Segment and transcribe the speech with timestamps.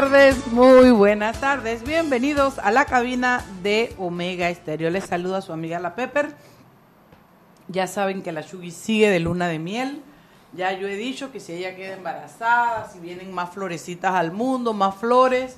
[0.00, 1.82] tardes, muy buenas tardes.
[1.82, 4.90] Bienvenidos a la cabina de Omega Estéreo.
[4.90, 6.36] Les saluda su amiga La Pepper.
[7.66, 10.00] Ya saben que la Shugi sigue de luna de miel.
[10.52, 14.72] Ya yo he dicho que si ella queda embarazada, si vienen más florecitas al mundo,
[14.72, 15.56] más flores,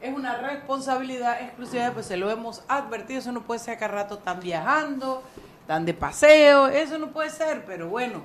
[0.00, 4.16] es una responsabilidad exclusiva, pues se lo hemos advertido, eso no puede ser cada rato
[4.16, 5.22] tan viajando,
[5.66, 8.22] tan de paseo, eso no puede ser, pero bueno,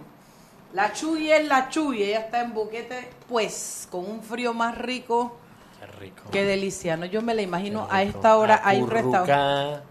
[0.71, 5.41] la Chuy es la Chuy, ella está en boquete, pues, con un frío más rico.
[6.02, 6.23] Qué rico.
[6.32, 7.05] Qué deliciano.
[7.05, 9.82] Yo me la imagino a esta hora hay un restaurante.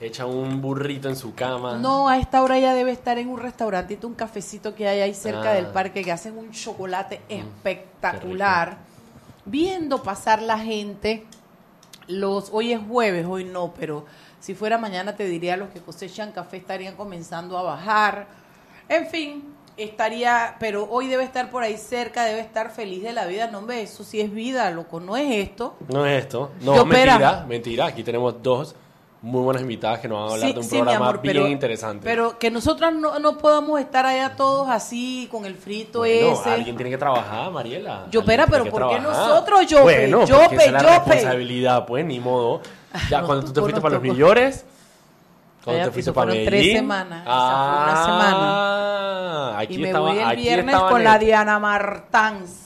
[0.00, 1.76] Echa un burrito en su cama.
[1.78, 5.14] No, a esta hora ella debe estar en un restaurantito, un cafecito que hay ahí
[5.14, 5.54] cerca Ah.
[5.54, 8.76] del parque que hacen un chocolate espectacular.
[9.46, 11.26] Viendo pasar la gente.
[12.06, 14.04] Los, hoy es jueves, hoy no, pero
[14.38, 18.26] si fuera mañana te diría los que cosechan café estarían comenzando a bajar.
[18.90, 23.26] En fin, estaría, pero hoy debe estar por ahí cerca, debe estar feliz de la
[23.26, 23.48] vida.
[23.50, 25.74] No, hombre, eso sí es vida, loco, no es esto.
[25.88, 26.50] No es esto.
[26.60, 27.86] No, Yo, mentira, mentira.
[27.86, 28.74] Aquí tenemos dos
[29.22, 31.34] muy buenas invitadas que nos van a hablar Sí, de un sí, programa amor, bien
[31.34, 32.04] pero- interesante.
[32.04, 36.50] Pero que nosotros no, no podamos estar allá todos así con el frito bueno, ese.
[36.50, 38.06] alguien tiene que trabajar, Mariela.
[38.10, 39.82] Yo, tiene pero ¿por qué nosotros, Yope?
[39.82, 42.60] Bueno, esa es la responsabilidad, pues, ni modo.
[43.10, 44.14] Ya, No, cuando tú te fuiste para los tocó.
[45.64, 46.64] Cuando te fuiste para fueron Medellín.
[46.64, 48.84] tres semanas, esa fue una
[49.54, 51.18] Ah, aquí y me estaba, voy el aquí viernes con la.
[51.18, 52.60] Diana Martans.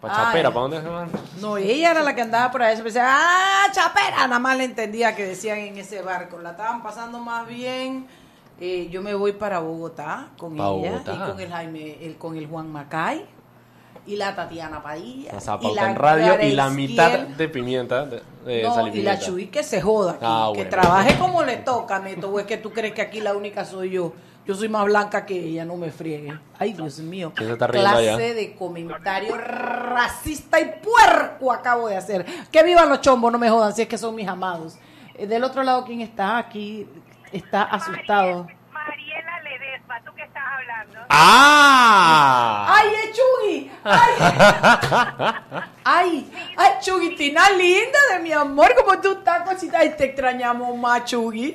[0.00, 0.50] Pa' Chapera.
[0.50, 1.10] ¿para dónde se van?
[1.40, 2.76] No, ella era la que andaba por ahí.
[2.76, 4.26] Se decía, ¡ah, chapera!
[4.26, 6.38] Nada más le entendía que decían en ese barco.
[6.38, 8.06] La estaban pasando más bien.
[8.60, 11.14] Eh, yo me voy para Bogotá con Pa' ella Bogotá.
[11.14, 13.24] y con el Jaime, el, con el Juan Macay
[14.06, 15.32] y la Tatiana Padilla.
[15.34, 18.04] O sea, y la en radio y la mitad de pimienta.
[18.04, 19.18] De, de No, y la.
[19.18, 20.70] Chuy que se joda aquí, Ah, que bueno.
[20.70, 23.90] trabaje como le toca, Neto, o es que tú crees que aquí la única soy
[23.90, 24.12] yo.
[24.46, 26.38] Yo soy más blanca que ella, no me friegue.
[26.58, 27.32] Ay, Dios mío.
[27.34, 28.34] ¿Quién se está riendo Clase allá?
[28.34, 32.26] de comentario racista y puerco acabo de hacer.
[32.52, 34.76] Que vivan los chombos, no me jodan, si es que son mis amados.
[35.14, 36.36] Eh, del otro lado, ¿quién está?
[36.36, 36.86] Aquí
[37.32, 38.46] está asustado.
[38.70, 40.83] Mariela Ledesma, ¿tú qué estás hablando?
[41.08, 42.66] ¡Ah!
[42.76, 43.70] ¡Ay, es Chugui!
[43.84, 44.14] ¡Ay!
[45.84, 46.32] ¡Ay!
[46.56, 48.74] ¡Ay, Chuguitina linda de mi amor!
[48.76, 49.78] ¿Cómo tú estás, cosita?
[49.80, 51.52] Ay, te extrañamos más, Chugui.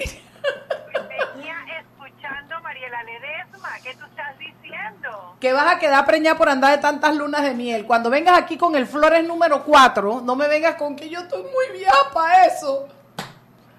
[1.35, 5.35] Venía escuchando Mariela Ledesma, ¿qué tú estás diciendo?
[5.39, 7.85] que vas a quedar preñada por andar de tantas lunas de miel.
[7.85, 11.44] Cuando vengas aquí con el Flores número 4, no me vengas con que yo estoy
[11.44, 12.88] muy vieja para eso.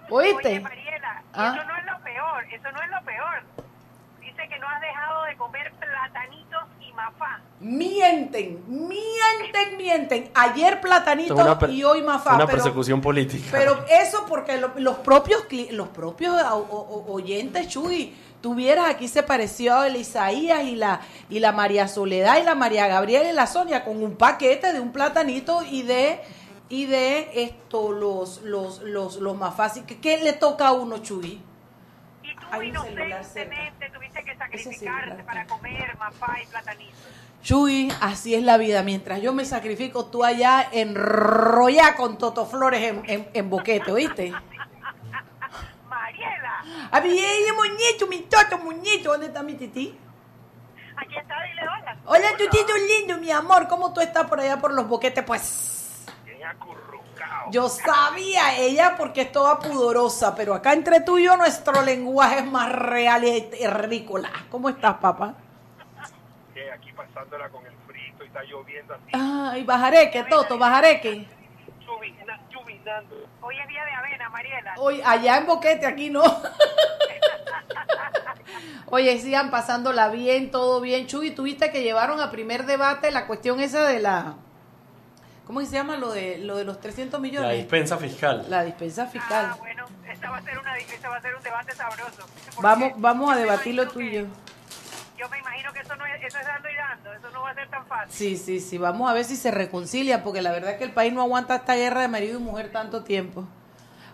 [0.09, 0.49] ¿Oíste?
[0.49, 1.53] Oye, Mariela, Ah.
[1.55, 3.43] eso no es lo peor, eso no es lo peor.
[4.51, 7.41] Que no has dejado de comer platanitos y mafá.
[7.61, 10.31] Mienten, mienten, mienten.
[10.35, 12.35] Ayer platanito Esto es una per- y hoy mafá.
[12.35, 13.49] Una pero, persecución política.
[13.53, 18.91] pero eso porque lo- los propios cli- los propios o- o- o- oyentes, Chuy, tuvieras
[18.91, 22.87] aquí se pareció a el Isaías y la, y la María Soledad y la María
[22.89, 26.21] Gabriela y la Sonia con un paquete de un platanito y de
[26.71, 29.97] y de esto los los los los más fáciles.
[30.01, 31.41] ¿Qué, le toca a uno, Chuy?
[32.23, 33.91] Y tú inocentemente
[34.41, 36.99] sacrificarte para comer mafá y platanitos.
[37.43, 38.83] Chuy, así es la vida.
[38.83, 44.33] Mientras yo me sacrifico, tú allá enrolla con Toto Flores en, en, en boquete, ¿oíste?
[45.89, 49.13] Mariela, A mi ella, muñeco, mi Toto, muñeco.
[49.13, 49.97] ¿Dónde está mi tití?
[50.97, 51.97] aquí está, dile hola.
[52.07, 53.69] Hola, tutito lindo, mi amor.
[53.69, 55.25] ¿Cómo tú estás por allá por los boquetes?
[55.25, 56.07] Pues
[57.51, 62.39] yo sabía ella porque es toda pudorosa, pero acá entre tú y yo nuestro lenguaje
[62.41, 64.31] es más real y terrícola.
[64.51, 65.35] ¿Cómo estás, papá?
[66.55, 71.27] que aquí pasándola con el frito y está lloviendo así, Ay, bajareque, Toto, bajareque.
[73.43, 74.75] Hoy es día de avena, Mariela.
[74.79, 76.23] Hoy, allá en Boquete, aquí no.
[78.87, 81.07] Oye, sigan pasándola bien, todo bien.
[81.07, 84.35] Chuy, tuviste que llevaron a primer debate la cuestión esa de la...
[85.51, 87.57] ¿Cómo se llama lo de, lo de los 300 La millones?
[87.57, 88.47] dispensa fiscal.
[88.49, 89.47] La dispensa fiscal.
[89.51, 92.25] Ah, bueno, esta va a ser, una, esta va a ser un debate sabroso.
[92.63, 94.23] Vamos, vamos a debatirlo tú y yo.
[95.19, 97.51] Yo me imagino que eso, no es, eso es dando y dando, eso no va
[97.51, 98.13] a ser tan fácil.
[98.13, 98.79] Sí, sí, sí.
[98.79, 101.57] Vamos a ver si se reconcilia, porque la verdad es que el país no aguanta
[101.57, 103.45] esta guerra de marido y mujer tanto tiempo.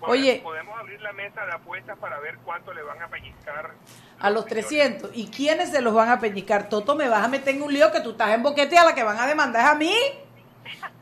[0.01, 3.73] Oye, Podemos abrir la mesa de apuestas para ver cuánto le van a pellizcar.
[4.21, 5.11] a los 300.
[5.13, 6.71] ¿Y quiénes se los van a peñicar?
[6.71, 8.85] Toto, me vas a meter en un lío que tú estás en boquete y a
[8.85, 9.95] la que van a demandar es a mí.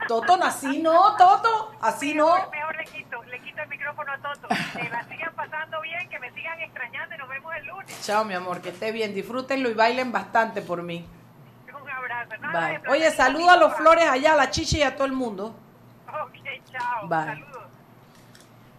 [0.08, 2.34] Toto, así no, Toto, así no.
[2.50, 4.48] Mejor, le quito, le quito el micrófono a Toto.
[4.48, 8.02] Que la sigan pasando bien, que me sigan extrañando y nos vemos el lunes.
[8.02, 11.06] Chao, mi amor, que esté bien, disfrútenlo y bailen bastante por mí.
[11.68, 12.36] Un abrazo.
[12.40, 12.88] No, Bye.
[12.88, 15.54] Oye, saluda a los flores allá, a la chichi y a todo el mundo.
[16.08, 16.36] Ok,
[16.70, 17.08] chao.
[17.08, 17.24] Bye.
[17.26, 17.54] Saludos.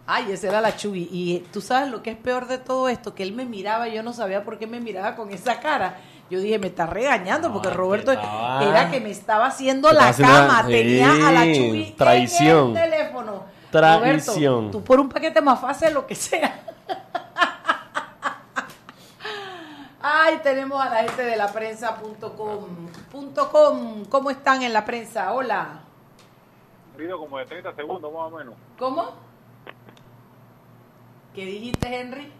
[0.08, 1.08] Ay, esa era la Chuy.
[1.10, 3.94] Y tú sabes lo que es peor de todo esto, que él me miraba, y
[3.94, 5.98] yo no sabía por qué me miraba con esa cara.
[6.28, 10.34] Yo dije, me está regañando porque No, Roberto era que me estaba haciendo la haciendo
[10.34, 12.70] cama, la- tenía a la Chuy traición.
[12.70, 13.44] en el teléfono.
[13.70, 14.54] Traición.
[14.64, 16.60] Roberto, tú por un paquete más fácil lo que sea.
[20.02, 22.88] Ay, tenemos a la gente de la prensa.com.
[23.10, 24.04] Punto com.
[24.06, 25.32] ¿Cómo están en la prensa?
[25.32, 25.80] Hola.
[26.96, 28.54] Video como de 30 segundos más o menos.
[28.78, 29.10] ¿Cómo?
[31.34, 32.32] ¿Qué dijiste, Henry?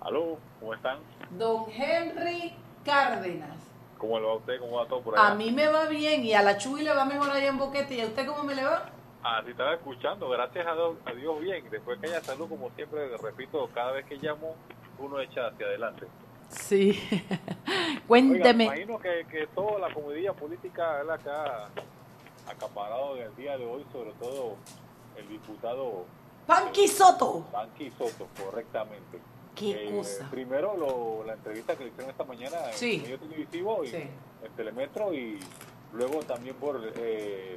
[0.00, 0.98] Aló, ¿cómo están?
[1.30, 2.54] Don Henry
[2.86, 3.50] Cárdenas.
[3.98, 4.60] ¿Cómo le va a usted?
[4.60, 5.28] ¿Cómo va todo por allá?
[5.28, 7.94] A mí me va bien y a la Chuy le va mejor allá en Boquete.
[7.96, 8.90] ¿Y a usted cómo me le va?
[9.22, 11.68] Así estaba escuchando, gracias a Dios, a Dios bien.
[11.68, 14.54] Después que haya salud, como siempre, repito, cada vez que llamo,
[15.00, 16.06] uno echa hacia adelante.
[16.48, 17.00] Sí.
[17.10, 18.64] Oiga, Cuénteme.
[18.66, 21.68] imagino que, que toda la comedia política es la que ha
[22.48, 24.54] acaparado en el día de hoy, sobre todo
[25.16, 26.04] el diputado
[26.46, 27.46] Panqui Soto.
[27.52, 29.18] Banqui Soto, correctamente.
[29.56, 30.28] Qué Eh, cosa.
[30.30, 32.96] Primero lo- la entrevista que le hicieron esta mañana Sí.
[32.96, 33.96] en medio televisivo y Sí.
[33.96, 35.40] en Telemetro y
[35.94, 37.56] luego también por, eh,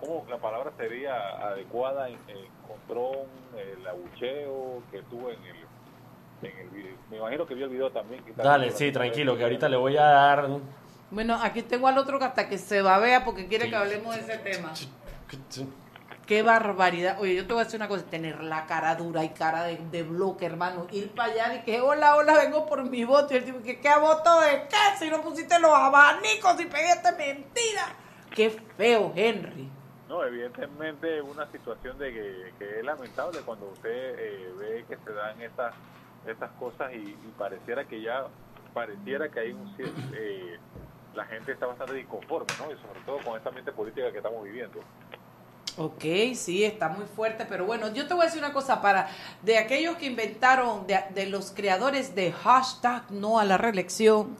[0.00, 2.08] ¿cómo la palabra sería adecuada?
[2.08, 6.96] En, el control, el abucheo que tuvo en el, en el video.
[7.10, 8.24] Me imagino que vio el video también.
[8.24, 10.48] que Dale, sí, tranquilo, que ahorita le voy a dar.
[11.10, 13.70] Bueno, aquí tengo al otro que hasta que se babea porque quiere Sí.
[13.70, 14.72] que hablemos de ese tema.
[16.28, 17.16] Qué barbaridad.
[17.20, 20.02] Oye, yo te voy a decir una cosa, tener la cara dura y cara de,
[20.02, 20.86] bloque, hermano.
[20.90, 23.32] Ir para allá y que, hola, hola, vengo por mi voto.
[23.32, 24.98] Y el tipo, que, ¿qué voto de qué?
[24.98, 27.96] Si no pusiste los abanicos y pegaste mentira.
[28.34, 29.70] Qué feo, Henry.
[30.06, 35.12] No, evidentemente una situación de que, que es lamentable cuando usted eh, ve que se
[35.14, 35.74] dan estas
[36.26, 38.26] estas cosas y, pareciera que ya
[38.74, 40.58] pareciera que hay un cier- eh,
[41.14, 42.70] la gente está bastante disconforme, ¿no?
[42.70, 44.80] Y sobre todo con esta ambiente política que estamos viviendo.
[45.80, 46.02] Ok,
[46.34, 49.08] sí, está muy fuerte, pero bueno, yo te voy a decir una cosa, para
[49.42, 54.36] de aquellos que inventaron, de, los creadores de hashtag no a la reelección,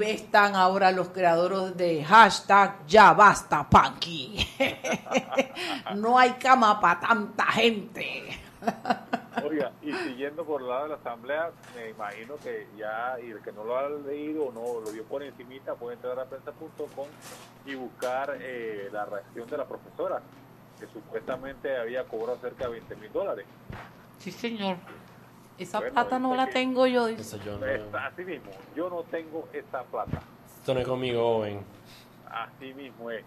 [0.00, 4.44] están ahora los creadores de hashtag ya basta, Panky.
[5.94, 8.40] no hay cama para tanta gente.
[9.42, 13.40] Oiga, y siguiendo por el lado de la asamblea, me imagino que ya, y el
[13.42, 17.06] que no lo ha leído o no lo vio por encimita, puede entrar a prensa.com
[17.66, 20.20] y buscar eh, la reacción de la profesora,
[20.78, 23.46] que supuestamente había cobrado cerca de 20 mil dólares.
[24.18, 24.76] Sí, señor.
[25.58, 27.08] Esa Bueno, plata no la que- tengo yo.
[27.08, 27.58] Eso yo no.
[27.60, 30.20] Pues, así mismo, yo no tengo esa plata.
[30.58, 31.60] Esto no es conmigo, joven.
[32.30, 33.24] Así mismo es.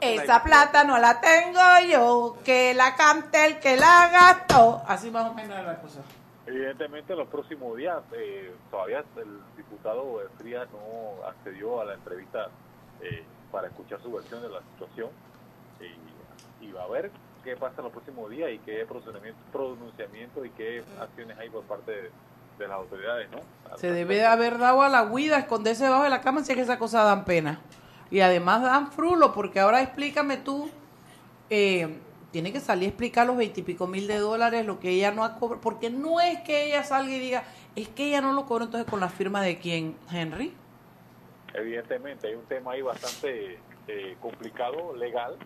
[0.00, 1.60] Esa plata no la tengo
[1.90, 4.82] yo, que la cante el que la gastó.
[4.86, 6.00] Así más o menos es la cosa.
[6.46, 11.94] Evidentemente, en los próximos días, eh, todavía el diputado eh, Frías no accedió a la
[11.94, 12.48] entrevista
[13.02, 13.22] eh,
[13.52, 15.10] para escuchar su versión de la situación
[15.80, 17.10] y, y va a ver
[17.44, 21.64] qué pasa en los próximos días y qué pronunciamiento, pronunciamiento y qué acciones hay por
[21.64, 22.10] parte de,
[22.58, 23.38] de las autoridades, ¿no?
[23.76, 26.56] Se debe de haber dado a la huida, esconderse debajo de la cama si es
[26.56, 27.60] que esa cosa dan pena.
[28.10, 30.70] Y además dan frulo, porque ahora explícame tú,
[31.50, 31.98] eh,
[32.30, 35.36] tiene que salir a explicar los veintipico mil de dólares, lo que ella no ha
[35.36, 37.44] cobrado, porque no es que ella salga y diga,
[37.76, 40.54] es que ella no lo cobró entonces con la firma de quién, Henry.
[41.54, 45.36] Evidentemente, hay un tema ahí bastante eh, complicado, legal,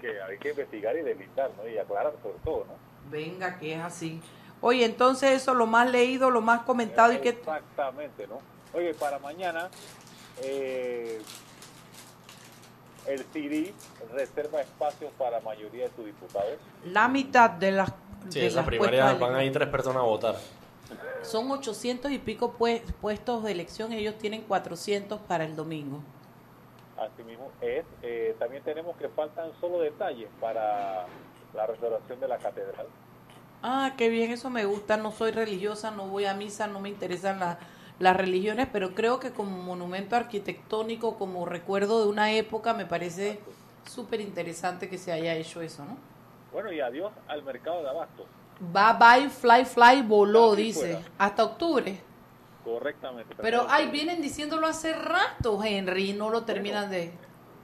[0.00, 1.68] que hay que investigar y delimitar, ¿no?
[1.68, 2.74] Y aclarar sobre todo, ¿no?
[3.10, 4.20] Venga, que es así.
[4.60, 7.30] Oye, entonces eso, lo más leído, lo más comentado y que...
[7.30, 8.40] Exactamente, ¿no?
[8.72, 9.70] Oye, para mañana,
[10.42, 11.20] eh,
[13.08, 13.72] el CD
[14.12, 16.54] reserva espacios para la mayoría de sus diputados.
[16.84, 17.92] La mitad de las...
[18.28, 20.36] Sí, de las primaria puestas van a ir tres personas a votar.
[21.22, 26.00] Son 800 y pico pues- puestos de elección, ellos tienen 400 para el domingo.
[26.96, 31.06] Asimismo, es, eh, también tenemos que faltan solo detalles para
[31.54, 32.86] la restauración de la catedral.
[33.62, 34.96] Ah, qué bien, eso me gusta.
[34.96, 37.58] No soy religiosa, no voy a misa, no me interesan la-
[37.98, 43.40] las religiones, pero creo que como monumento arquitectónico, como recuerdo de una época, me parece
[43.84, 45.96] súper interesante que se haya hecho eso, ¿no?
[46.52, 48.26] Bueno, y adiós al mercado de abastos.
[48.60, 50.80] Bye bye, fly fly, voló, Así dice.
[50.94, 51.00] fuera.
[51.18, 52.00] Hasta octubre.
[52.64, 53.34] Correctamente.
[53.40, 57.12] Pero, ay, vienen diciéndolo hace rato, Henry, y no lo terminan de...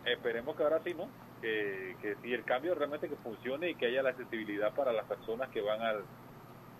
[0.05, 1.09] Esperemos que ahora sí, ¿no?
[1.41, 5.05] Que, que si el cambio realmente que funcione y que haya la accesibilidad para las
[5.07, 6.05] personas que van al,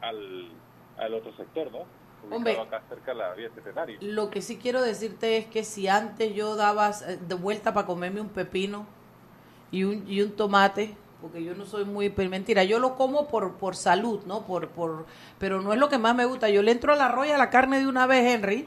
[0.01, 0.49] al,
[0.99, 1.85] al otro sector, ¿no?
[2.25, 2.61] Ubicado Hombre.
[2.61, 3.99] acá cerca de la vía Centenario.
[4.01, 7.87] Lo que sí quiero decirte es que si antes yo daba eh, de vuelta para
[7.87, 8.87] comerme un pepino
[9.71, 13.55] y un, y un tomate, porque yo no soy muy mentira, yo lo como por
[13.55, 14.43] por salud, ¿no?
[14.43, 15.07] Por por
[15.39, 16.51] pero no es lo que más me gusta.
[16.51, 18.67] Yo le entro al arroz y a la carne de una vez, Henry.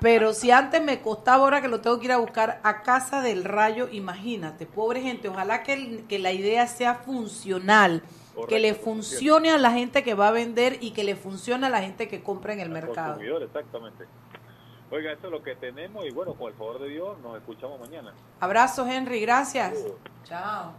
[0.00, 3.22] Pero si antes me costaba ahora que lo tengo que ir a buscar a casa
[3.22, 8.02] del rayo, imagínate, pobre gente, ojalá que, el- que la idea sea funcional.
[8.48, 11.70] Que le funcione a la gente que va a vender y que le funcione a
[11.70, 13.14] la gente que compra en el mercado.
[13.14, 14.04] consumidor, exactamente.
[14.90, 17.80] Oiga, eso es lo que tenemos y bueno, con el favor de Dios nos escuchamos
[17.80, 18.12] mañana.
[18.38, 19.74] Abrazos, Henry, gracias.
[20.24, 20.72] Chao.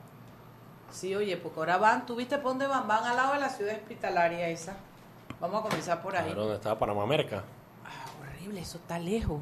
[0.90, 2.88] Sí, oye, porque ahora van, ¿tú viste por dónde van?
[2.88, 4.78] Van al lado de la ciudad hospitalaria esa.
[5.42, 6.24] Vamos a comenzar por ahí.
[6.24, 7.44] A ver dónde está Panamá Merca.
[7.86, 9.42] Ah, horrible, eso está lejos.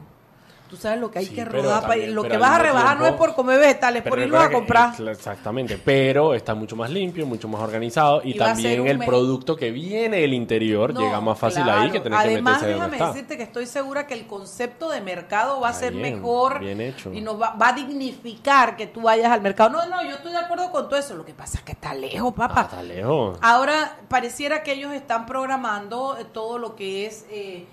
[0.69, 2.15] Tú sabes lo que hay Sí, que rodar para también- ir.
[2.15, 4.53] Lo que vas a rebajar no es por comer vegetales, por Pero irlos a que-
[4.55, 4.93] comprar.
[5.09, 10.17] Exactamente, pero está mucho más limpio, mucho más organizado y, también el producto que viene
[10.21, 11.81] del interior No, llega más fácil claro.
[11.81, 13.13] ahí que tener que Además, meterse ahí donde déjame está.
[13.13, 16.81] decirte que estoy segura que el concepto de mercado va a ser bien, mejor bien
[16.81, 17.13] hecho.
[17.13, 19.69] y nos va, va a dignificar que tú vayas al mercado.
[19.69, 21.15] No, no, yo estoy de acuerdo con todo eso.
[21.15, 22.61] Lo que pasa es que está lejos, Ah, papá.
[22.63, 23.37] está lejos.
[23.41, 27.65] Ahora pareciera que ellos están programando eh, todo lo que es, eh,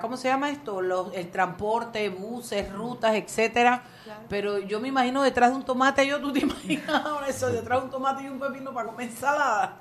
[0.00, 0.80] ¿cómo se llama esto?
[0.80, 3.82] Los, el transporte, buses, rutas, etcétera.
[4.28, 7.78] Pero yo me imagino detrás de un tomate, yo tú te imaginas ahora eso, detrás
[7.80, 9.76] de un tomate y un pepino para comer ensalada.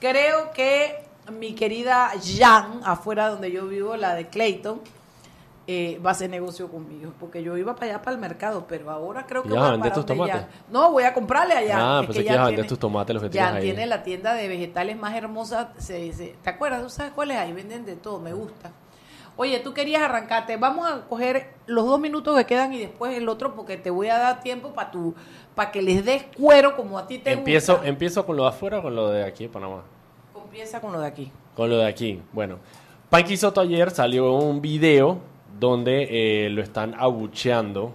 [0.00, 4.80] Creo que mi querida Jan, afuera donde yo vivo, la de Clayton,
[5.68, 8.90] eh, va a hacer negocio conmigo, porque yo iba para allá para el mercado, pero
[8.90, 10.34] ahora creo que ¿Ya voy a vendes para tus tomates?
[10.34, 11.76] Jan- No, voy a comprarle allá.
[11.78, 13.62] Ah, Es pensé que Jan ibas a vender tus tomates, los que Jan ahí.
[13.62, 15.72] tiene la tienda de vegetales más hermosa.
[15.78, 16.82] Se, se- ¿Te acuerdas?
[16.82, 17.38] ¿Tú sabes cuál es?
[17.38, 18.72] Ahí venden de todo, me gusta.
[19.36, 20.56] Oye, tú querías arrancarte.
[20.56, 24.08] Vamos a coger los dos minutos que quedan y después el otro porque te voy
[24.08, 25.14] a dar tiempo para tu,
[25.54, 27.88] para que les des cuero como a ti te Empiezo, gusta.
[27.88, 29.82] empiezo con lo de afuera o con lo de aquí de Panamá.
[30.36, 31.32] Empieza con lo de aquí.
[31.56, 32.20] Con lo de aquí.
[32.32, 32.58] Bueno,
[33.08, 35.18] Panky Soto ayer salió un video
[35.58, 36.08] donde
[36.46, 37.92] eh, lo están abucheando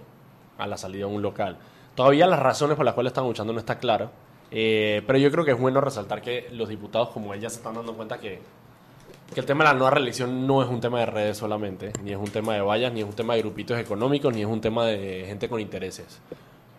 [0.58, 1.56] a la salida de un local.
[1.94, 4.10] Todavía las razones por las cuales están abucheando no está claro.
[4.50, 7.56] eh, pero yo creo que es bueno resaltar que los diputados como él ya se
[7.58, 8.40] están dando cuenta que,
[9.32, 12.12] que el tema de la nueva reelección no es un tema de redes solamente, ni
[12.12, 14.60] es un tema de vallas, ni es un tema de grupitos económicos, ni es un
[14.60, 16.20] tema de gente con intereses.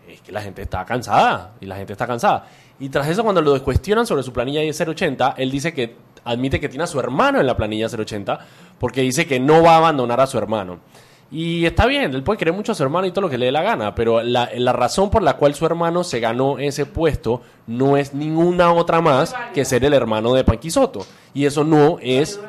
[0.08, 2.48] Es que la gente está cansada y la gente está cansada.
[2.80, 6.60] Y tras eso, cuando lo cuestionan sobre su planilla de 080, él dice que admite
[6.60, 8.40] que tiene a su hermano en la planilla 080
[8.80, 10.80] porque dice que no va a abandonar a su hermano.
[11.32, 13.46] Y está bien, él puede querer mucho a su hermano y todo lo que le
[13.46, 16.88] dé la gana, pero la, la razón por la cual su hermano se ganó ese
[16.88, 21.06] puesto no es ninguna otra más que ser el hermano de Panquisoto.
[21.36, 22.40] Y eso no es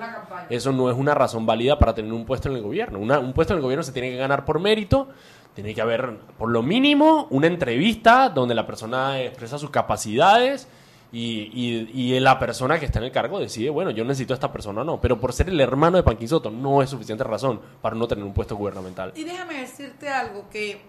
[0.49, 2.99] eso no es una razón válida para tener un puesto en el gobierno.
[2.99, 5.09] Una- un puesto en el gobierno se tiene que ganar por mérito,
[5.55, 10.69] tiene que haber, por lo mínimo, una entrevista donde la persona expresa sus capacidades
[11.13, 14.37] y, y- y la persona que está en el cargo decide, bueno, yo necesito a
[14.37, 15.01] esta persona o no.
[15.01, 18.33] Pero por ser el hermano de Panquisoto no es suficiente razón para no tener un
[18.33, 19.13] puesto gubernamental.
[19.17, 20.81] Y déjame decirte algo que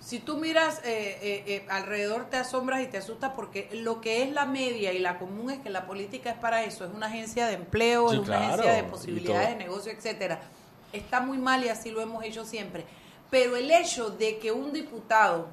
[0.00, 4.22] si tú miras eh, eh, eh, alrededor te asombras y te asustas porque lo que
[4.22, 7.06] es la media y la común es que la política es para eso, es una
[7.08, 10.40] agencia de empleo, Sí, es una agencia de posibilidades de negocio, etcétera.
[10.94, 12.84] Está muy mal y así lo hemos hecho siempre.
[13.30, 15.48] Pero el hecho de que un diputado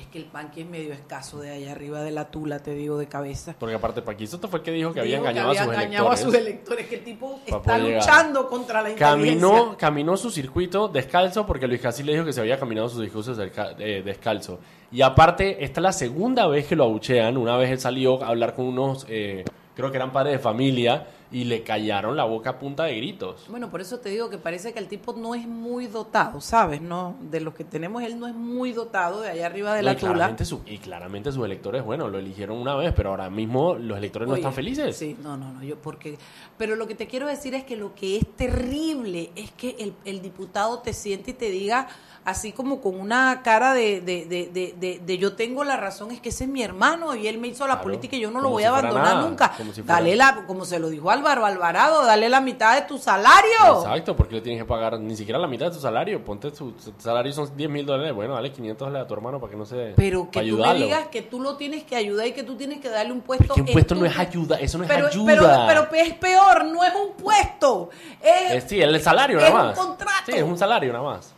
[0.00, 2.98] es que el panqui es medio escaso de allá arriba de la tula, te digo
[2.98, 3.54] de cabeza.
[3.58, 6.10] Porque aparte Panquisoto fue el que dijo que había Dijo engañado, había a, sus engañado
[6.10, 9.40] a sus electores, que el tipo está luchando contra la inteligencia.
[9.40, 13.02] Caminó, caminó su circuito descalzo porque Luis Casi le dijo que se había caminado sus
[13.02, 13.38] discursos
[13.78, 14.58] eh, descalzo.
[14.92, 17.36] Y aparte, esta es la segunda vez que lo abuchean.
[17.36, 21.06] Una vez él salió a hablar con unos, eh, creo que eran padres de familia,
[21.32, 23.44] y le callaron la boca a punta de gritos.
[23.48, 26.80] Bueno, por eso te digo que parece que el tipo no es muy dotado, ¿sabes?
[26.82, 29.86] No, de los que tenemos él no es muy dotado de allá arriba de No,
[29.86, 30.12] la y, tula.
[30.12, 33.96] claramente su- y claramente sus electores, bueno, lo eligieron una vez, pero ahora mismo los
[33.98, 34.96] electores no están felices.
[34.96, 36.18] Sí, no, no, no, yo porque
[36.58, 39.94] pero lo que te quiero decir es que lo que es terrible es que el,
[40.04, 41.88] el diputado te siente y te diga
[42.24, 46.28] así como con una cara de, de, de, de, yo tengo la razón, es que
[46.28, 48.50] ese es mi hermano y él me hizo la Claro, política y yo no lo
[48.50, 49.52] voy si a abandonar nada, nunca.
[49.74, 53.78] si Dale la, como se lo dijo Álvaro Alvarado, dale la mitad de tu salario.
[53.78, 56.24] Exacto, porque le tienes que pagar ni siquiera la mitad de tu salario.
[56.24, 58.14] Ponte tu, tu salario son 10 mil dólares.
[58.14, 59.94] Bueno, dale 500 dólares a tu hermano para que no se.
[59.96, 62.80] Pero que tú me digas que tú lo tienes que ayudar y que tú tienes
[62.80, 63.54] que darle un puesto.
[63.54, 65.66] que un puesto tu- no es ayuda, eso no es pero, ayuda.
[65.66, 67.90] Pero, pero es peor, no es un puesto.
[68.20, 69.78] Es, Es, sí, el salario es nada un más.
[69.78, 70.22] contrato.
[70.26, 71.34] Sí, es un salario nada más.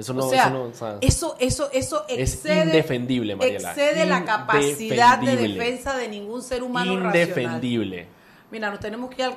[0.00, 3.70] Eso no, o sea, eso no, o sea, eso, eso, eso Es excede, indefendible, Mariela.
[3.70, 7.16] excede la capacidad de defensa de ningún ser humano racional.
[7.16, 8.06] indefendible.
[8.50, 9.36] Mira, nos tenemos que ir al...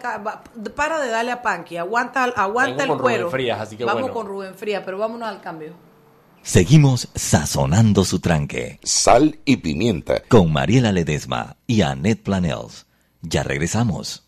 [0.75, 3.23] Para de darle a Panqui, aguanta, aguanta Vengo el con cuero.
[3.25, 4.13] Rubén Frías, así que Vamos bueno.
[4.15, 5.73] con Rubén Frías, pero vámonos al cambio.
[6.41, 8.79] Seguimos sazonando su tranque.
[8.83, 10.23] Sal y pimienta.
[10.27, 12.85] Con Mariela Ledesma y Annette Planels.
[13.21, 14.27] Ya regresamos.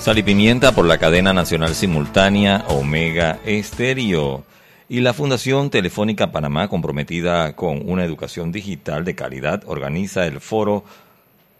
[0.00, 4.44] Sal y Pimienta por la cadena nacional simultánea Omega Estéreo
[4.88, 10.84] y la Fundación Telefónica Panamá, comprometida con una educación digital de calidad, organiza el foro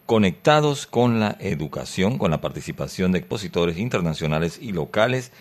[0.07, 5.33] Conectados con la Educación, con la participación de expositores internacionales y locales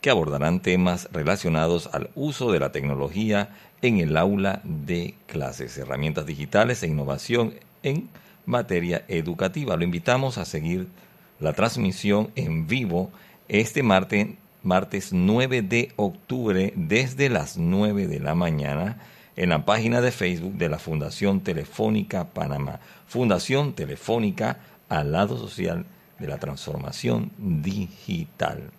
[0.00, 3.48] que abordarán temas relacionados al uso de la tecnología
[3.82, 8.08] en el aula de clases, herramientas digitales e innovación en
[8.46, 9.76] materia educativa.
[9.76, 10.86] Lo invitamos a seguir
[11.40, 13.10] la transmisión en vivo
[13.48, 14.28] este martes,
[14.62, 18.96] martes 9 de octubre desde las 9 de la mañana
[19.36, 22.80] en la página de Facebook de la Fundación Telefónica Panamá.
[23.06, 25.86] Fundación Telefónica al lado social
[26.18, 28.70] de la transformación digital.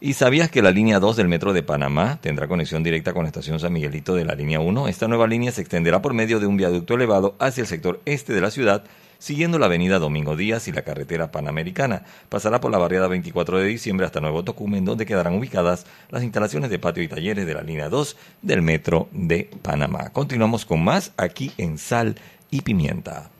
[0.00, 3.28] ¿Y sabías que la línea 2 del Metro de Panamá tendrá conexión directa con la
[3.28, 4.86] estación San Miguelito de la línea 1?
[4.88, 8.32] Esta nueva línea se extenderá por medio de un viaducto elevado hacia el sector este
[8.32, 8.84] de la ciudad
[9.18, 12.04] siguiendo la avenida Domingo Díaz y la carretera Panamericana.
[12.28, 16.70] Pasará por la barriada 24 de diciembre hasta Nuevo Tocumen, donde quedarán ubicadas las instalaciones
[16.70, 20.10] de patio y talleres de la línea 2 del Metro de Panamá.
[20.10, 22.16] Continuamos con más aquí en Sal
[22.50, 23.30] y Pimienta.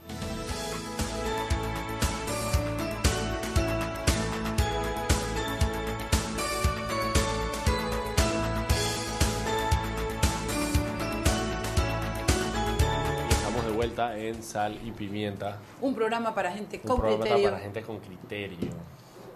[14.06, 15.58] Vuelta en Sal y Pimienta.
[15.80, 17.50] Un programa para gente Un con programa criterio.
[17.50, 18.68] para gente con criterio.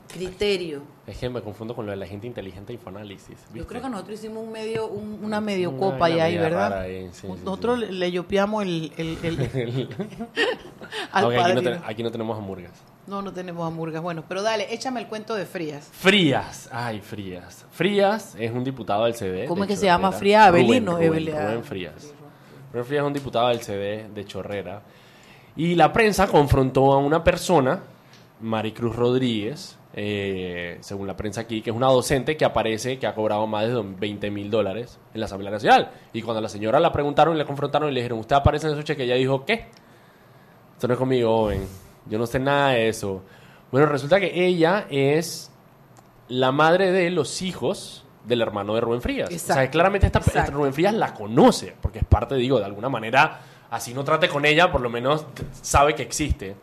[0.09, 0.83] Criterio.
[1.07, 3.29] Es que me confundo con lo de la gente inteligente Infoanálisis.
[3.29, 3.68] Yo ¿viste?
[3.68, 6.70] creo que nosotros hicimos un medio, un- una medio Una copa ya ahí, media ¿verdad?
[6.70, 9.88] rara ahí, sí, sí, nosotros le- le yopiamos el, el, el-
[11.12, 11.62] al Ok, aquí, no padrino.
[11.62, 12.72] ten- aquí no tenemos hamburgas.
[13.07, 14.03] No, no tenemos hamburgas.
[14.03, 15.88] Bueno, pero dale, échame el cuento de Frías.
[15.90, 17.64] Frías, ay, Frías.
[17.72, 19.46] Frías es un diputado del CD.
[19.46, 20.09] ¿Cómo de es que se llama?
[20.09, 20.18] Chorrera.
[20.18, 21.46] Frías Avelino, Rubén, Rubén, Evelea.
[21.48, 22.14] Rubén Frías.
[22.72, 24.82] Frías es un diputado del CD de Chorrera.
[25.56, 27.82] Y la prensa confrontó a una persona,
[28.40, 33.14] Maricruz Rodríguez, eh, según la prensa aquí, que es una docente que aparece que ha
[33.14, 35.90] cobrado más de 20 mil dólares en la Asamblea Nacional.
[36.14, 38.72] Y cuando la señora la preguntaron y le confrontaron y le dijeron, ¿usted aparece en
[38.72, 39.04] esos cheques?
[39.04, 39.66] Ella dijo, ¿qué?
[40.74, 41.66] Esto no es conmigo, joven.
[42.06, 43.22] Yo no sé nada de eso.
[43.70, 45.52] Bueno, resulta que ella es
[46.28, 49.26] la madre de los hijos del hermano de Rubén Frías.
[49.26, 49.70] O sea, Exacto.
[49.72, 50.52] claramente esta, esta Exacto.
[50.58, 54.44] Rubén Frías la conoce, porque es parte, digo, de alguna manera, así no trate con
[54.44, 55.26] ella, por lo menos
[55.61, 56.54] sabe que existe.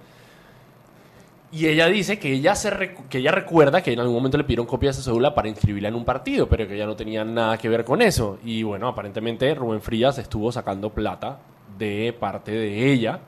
[1.51, 4.43] Y ella dice que ella, se recu- que ella recuerda que en algún momento le
[4.43, 7.25] pidieron copia de su cédula para inscribirla en un partido, pero que ella no tenía
[7.25, 8.37] nada que ver con eso.
[8.43, 11.39] Y bueno, aparentemente Rubén Frías estuvo sacando plata
[11.79, 13.19] de parte de ella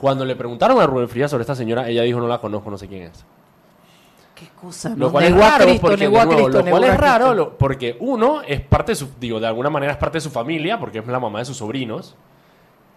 [0.00, 2.76] Cuando le preguntaron a Rubén Frías sobre esta señora, ella dijo, no la conozco, no
[2.78, 3.24] sé quién es.
[4.40, 6.84] Qué cosa, Lo cual es raro, Cristo, porque, negó de a nuevo, Cristo, lo cual
[6.84, 10.16] es raro, lo- porque uno es parte de su, digo, de alguna manera es parte
[10.16, 12.16] de su familia, porque es la mamá de sus sobrinos.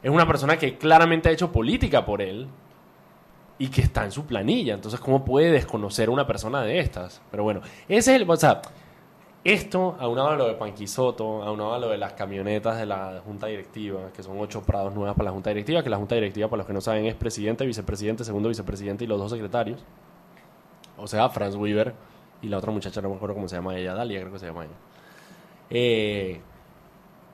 [0.02, 2.48] Es una persona que claramente ha hecho política por él
[3.58, 4.74] y que está en su planilla.
[4.74, 7.22] Entonces, ¿cómo puede desconocer a una persona de estas?
[7.30, 8.62] Pero bueno, ese es el, o sea,
[9.44, 13.48] esto, aunado a lo de Panquisoto, aunado a lo de las camionetas de la Junta
[13.48, 16.60] Directiva, que son ocho prados nuevas para la Junta Directiva, que la Junta Directiva, para
[16.60, 19.84] los que no saben, es presidente, vicepresidente, segundo vicepresidente y los dos secretarios.
[21.04, 21.94] O sea, Franz Weaver
[22.42, 24.46] y la otra muchacha, no me acuerdo cómo se llama ella, Dalia creo que se
[24.46, 24.74] llama ella.
[25.70, 26.40] Eh,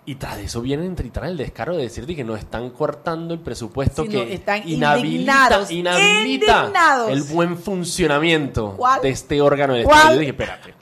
[0.06, 3.42] y tras de eso vienen a el descaro de decirte que nos están cortando el
[3.42, 7.10] presupuesto Sí, no, que están inhabilita, indignados, inhabilita indignados.
[7.12, 9.04] el buen funcionamiento ¿Cuál?
[9.04, 9.98] de este órgano de ¿Cuál?
[9.98, 10.14] Estado.
[10.16, 10.74] Yo dije, espérate.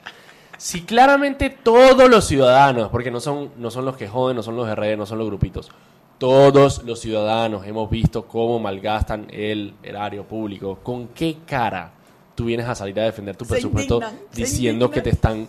[0.56, 4.56] Si claramente todos los ciudadanos, porque no son, no son los que joden, no son
[4.56, 5.70] los RD, no son los grupitos,
[6.16, 11.92] todos los ciudadanos hemos visto cómo malgastan el erario público, ¿con qué cara
[12.38, 15.48] tú vienes a salir a defender tu Se presupuesto indignan, diciendo que te están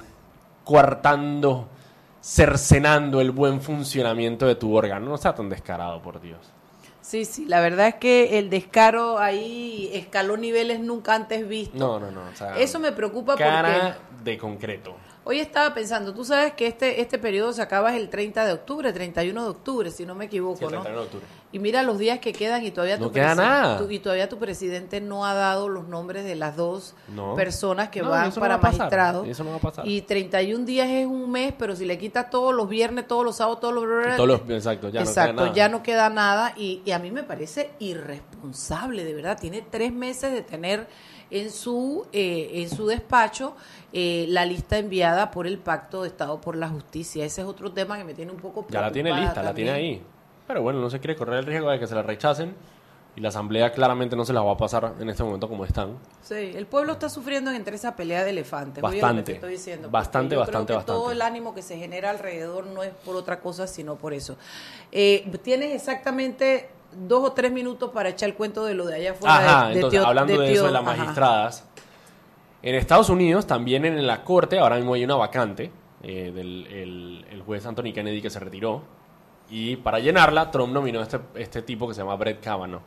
[0.64, 1.68] coartando,
[2.20, 5.06] cercenando el buen funcionamiento de tu órgano?
[5.10, 6.40] No está tan descarado, por Dios.
[7.02, 11.80] Sí, sí, la verdad es que el descaro ahí escaló niveles nunca antes vistos.
[11.80, 12.22] No, no, no.
[12.22, 14.96] o sea, Eso me preocupa cara porque de concreto.
[15.26, 18.92] hoy estaba pensando, tú sabes que este este periodo se acaba el 30 de octubre,
[18.92, 20.82] 31 de octubre, si no me equivoco, Sí, el ¿no?
[20.82, 21.26] 31 de octubre.
[21.52, 23.78] Y mira los días que quedan y todavía No tu queda presi- nada.
[23.80, 27.34] tu- y todavía tu presidente no ha dado los nombres de las dos No.
[27.34, 29.26] personas que No, van para va magistrado.
[29.26, 29.88] eso no va a pasar.
[29.88, 33.36] Y 31 días es un mes, pero si le quitas todos los viernes, todos los
[33.38, 35.54] sábados, todos los Todos los- exacto, ya no queda nada.
[35.54, 39.38] ya no queda nada y, y a mí me parece irresponsable, de verdad.
[39.40, 40.88] Tiene tres meses de tener
[41.32, 43.56] en su eh, en su despacho
[43.94, 47.26] eh, la lista enviada por el Pacto de Estado por la Justicia.
[47.26, 49.54] Ese es otro tema que me tiene un poco Ya la tiene preocupada lista, la
[49.56, 50.04] tiene ahí.
[50.50, 52.56] Pero bueno, no se quiere correr el riesgo de que se la rechacen.
[53.16, 56.00] Y la asamblea claramente no se las va a pasar en este momento como están.
[56.24, 58.82] Sí, el pueblo está sufriendo entre esa pelea de elefantes.
[58.82, 59.22] Bastante.
[59.22, 61.16] te estoy diciendo, Bastante, yo bastante, creo que Todo bastante.
[61.18, 64.38] el ánimo que se genera alrededor no es por otra cosa, sino por eso.
[64.92, 66.72] Eh, tienes exactamente
[67.08, 69.36] dos o tres minutos para echar el cuento de lo de allá afuera.
[69.36, 70.98] Ajá, de, de entonces hablando de, eso de las ajá.
[70.98, 71.66] magistradas.
[72.64, 77.26] En Estados Unidos, también en la corte, ahora mismo hay una vacante eh, del el,
[77.30, 78.98] el juez Anthony Kennedy que se retiró.
[79.50, 82.82] Y para llenarla, Trump nominó a este, este tipo que se llama Brett Kavanaugh.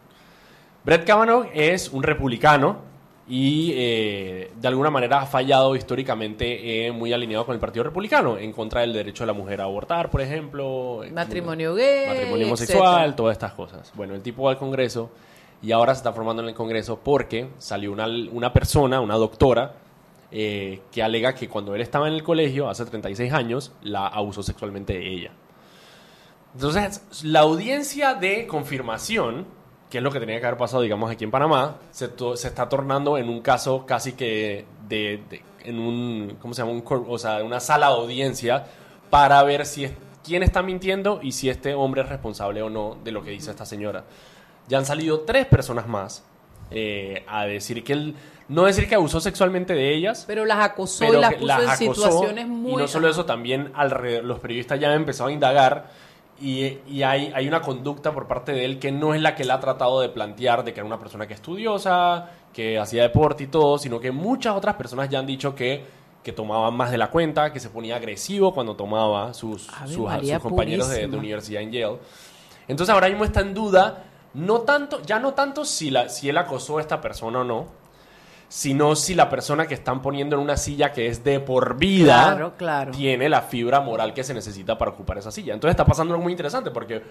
[0.85, 2.92] Brett Kavanaugh es un republicano
[3.29, 8.37] y eh, de alguna manera ha fallado históricamente eh, muy alineado con el Partido Republicano,
[8.37, 11.03] en contra del derecho de la mujer a abortar, por ejemplo.
[11.12, 12.09] Matrimonio gay.
[12.09, 13.16] matrimonio homosexual, etcétera.
[13.16, 13.92] todas estas cosas.
[13.94, 15.11] Bueno, el tipo va al Congreso
[15.62, 19.75] y ahora se está formando en el Congreso porque salió una, una persona, una doctora,
[20.33, 24.42] eh, que alega que cuando él estaba en el colegio, hace 36 años, la abusó
[24.42, 25.31] sexualmente de ella.
[26.55, 29.47] Entonces, la audiencia de confirmación,
[29.91, 32.69] que es lo que tenía que haber pasado, digamos, aquí en Panamá, se, se está
[32.69, 36.73] tornando en un caso casi que de, de- en un, ¿cómo se llama?
[36.73, 38.65] Un o sea, una sala de audiencia
[39.11, 39.93] para ver si es,
[40.25, 43.51] quién está mintiendo y si este hombre es responsable o no de lo que dice
[43.51, 44.05] esta señora.
[44.69, 46.25] Ya han salido tres personas más
[46.71, 48.17] eh, a decir que él,
[48.49, 51.81] no decir que abusó sexualmente de ellas, Pero las acosó pero y las puso las
[51.81, 52.73] en situaciones muy...
[52.73, 55.91] Y no solo eso, también alrededor, los periodistas ya han empezado a indagar
[56.42, 59.44] y, y hay, hay una conducta por parte de él que no es la que
[59.44, 63.44] él ha tratado de plantear, de que era una persona que estudiosa, que hacía deporte
[63.44, 65.85] y todo, sino que muchas otras personas ya han dicho que,
[66.22, 70.09] que tomaba más de la cuenta, que se ponía agresivo cuando tomaba sus, sus,
[70.40, 71.98] compañeros de, de universidad en Yale.
[72.66, 76.38] Entonces ahora mismo está en duda, no tanto, ya no tanto si, la, si él
[76.38, 77.66] acosó a esta persona o no,
[78.55, 82.23] sino si la persona que están poniendo en una silla que es de por vida
[82.35, 82.93] Claro, claro.
[82.93, 85.55] tiene la fibra moral que se necesita para ocupar esa silla.
[85.55, 87.03] Entonces está pasando algo muy interesante porque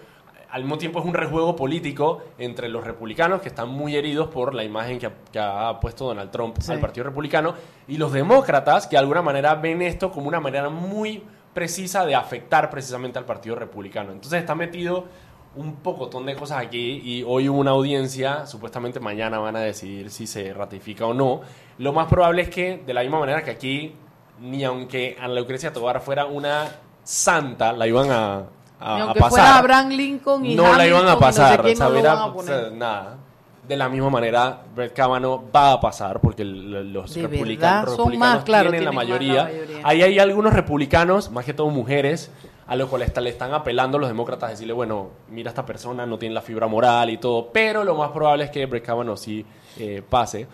[0.52, 4.54] al mismo tiempo es un rejuego político entre los republicanos que están muy heridos por
[4.54, 6.70] la imagen que ha, que ha puesto Donald Trump Sí.
[6.70, 7.54] al Partido Republicano
[7.88, 12.14] y los demócratas que de alguna manera ven esto como una manera muy precisa de
[12.14, 14.12] afectar precisamente al Partido Republicano.
[14.12, 15.06] Entonces está metido
[15.54, 20.10] un pocotón de cosas aquí y hoy hubo una audiencia, supuestamente mañana van a decidir
[20.10, 21.40] si se ratifica o no.
[21.78, 23.94] Lo más probable es que, de la misma manera que aquí,
[24.40, 26.68] ni aunque Ana Lucrecia Tobar fuera una
[27.04, 28.36] santa, la iban a,
[28.80, 29.30] a, Ni a aunque pasar.
[29.30, 32.60] fuera Abraham Lincoln y no la iban a no sé pasar, no a o poner.
[32.60, 33.16] sea, nada.
[33.68, 38.70] De la misma manera, Brett Kavanaugh va a pasar porque los republicanos, son más, claro,
[38.70, 39.44] tienen la tienen más la mayoría.
[39.44, 39.80] mayoría.
[39.84, 42.32] Ahí hay algunos republicanos, más que todo mujeres,
[42.66, 46.06] a los cuales está- le están apelando los demócratas a decirle, bueno, mira esta persona,
[46.06, 49.16] no tiene la fibra moral y todo, pero lo más probable es que Brett Kavanaugh
[49.18, 49.44] sí
[49.78, 50.46] eh, pase.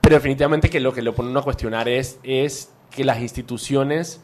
[0.00, 4.20] Pero definitivamente que lo que lo ponen a cuestionar es, es que las instituciones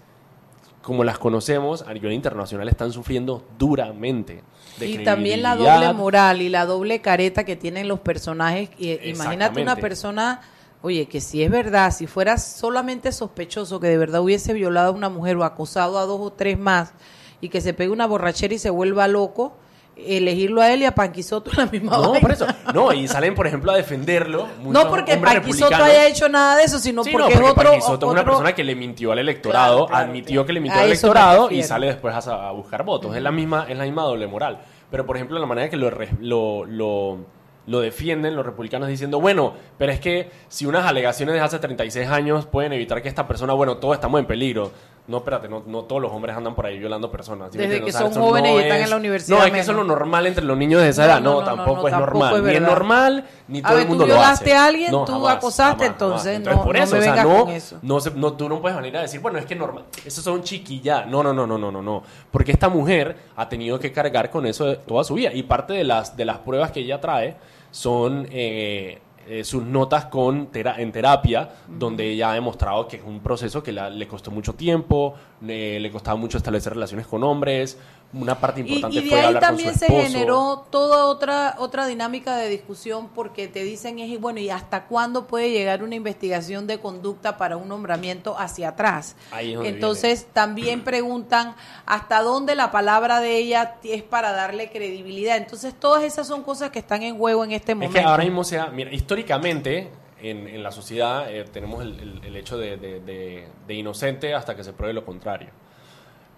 [0.83, 4.45] como las conocemos a nivel internacional están sufriendo duramente.
[4.79, 8.71] de Y también la doble moral y la doble careta que tienen los personajes.
[8.79, 10.43] Eh, imagínate una persona,
[10.83, 14.93] oye, que si es verdad, si fuera solamente sospechoso que de verdad hubiese violado a
[14.93, 16.93] una mujer o acosado a dos o tres más
[17.41, 19.57] y que se pegue una borrachera y se vuelva loco,
[19.97, 22.21] elegirlo a él y a Panquisoto la misma No, vaina.
[22.21, 22.47] por eso.
[22.75, 24.47] No, y salen, por ejemplo, a defenderlo.
[24.63, 28.09] No porque Panquisoto haya hecho nada de eso, sino Sí, porque, no, porque es otro,
[28.09, 30.83] es una persona que le mintió al electorado, Claro, claro, admitió que le mintió A
[30.83, 33.17] al electorado y sale después a, a buscar votos.
[33.17, 34.61] Es la misma, es la misma doble moral.
[34.91, 37.19] Pero, por ejemplo, la manera que lo, lo, lo,
[37.67, 42.07] lo defienden los republicanos diciendo, bueno, pero es que si unas alegaciones de hace 36
[42.09, 44.73] años pueden evitar que esta persona, bueno, todos estamos en peligro.
[45.09, 47.53] No, espérate, no, no todos los hombres andan por ahí violando personas.
[47.53, 48.97] ¿sí me Desde que O sea, son eso jóvenes y no están es- en la
[48.97, 51.21] universidad No, es que eso es lo normal entre los niños de esa edad.
[51.21, 52.37] no, tampoco es tampoco normal.
[52.37, 54.55] es Ni es normal, ni A todo ver, el tú mundo lo violaste hace.
[54.55, 56.57] a alguien, No, tú jamás, acosaste, jamás, entonces jamás.
[56.57, 57.79] no- por no eso, me o sea, vengas no, con eso.
[57.83, 60.43] no, se- no, tú no puedes venir a decir, bueno, es que normal, esos son
[60.43, 61.07] chiquillas.
[61.07, 62.03] No, no, no, no, no, no, no.
[62.33, 65.33] Porque esta mujer ha tenido que cargar con eso toda su vida.
[65.33, 67.37] Y parte de las, de las pruebas que ella trae
[67.71, 73.03] son eh, eh, sus notas con tera- en terapia, donde ella ha demostrado que es
[73.05, 75.15] un proceso que la- le costó mucho tiempo,
[75.47, 77.79] eh, le costaba mucho establecer relaciones con hombres.
[78.13, 81.07] Una parte Y, importante y de fue ahí hablar también con su se generó toda
[81.07, 85.51] otra otra dinámica de discusión porque te dicen es y bueno y hasta cuándo puede
[85.51, 90.81] llegar una investigación de conducta para un nombramiento hacia atrás Ahí es donde entonces también
[90.85, 95.37] preguntan hasta dónde la palabra de ella es para darle credibilidad.
[95.37, 98.23] Entonces todas esas son cosas que están en juego en este Es momento que ahora
[98.25, 99.91] mismo, sea, mira, históricamente
[100.23, 104.33] en, en la sociedad eh, tenemos el, el- el hecho de, de- de- de inocente
[104.33, 105.49] hasta que se pruebe lo contrario.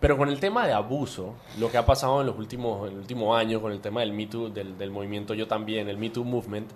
[0.01, 3.01] Pero con el tema de abuso, lo que ha pasado en los últimos, en el
[3.01, 6.11] último año, con el tema del Me Too, del, del movimiento Yo también, el Me
[6.11, 6.71] Too Movement,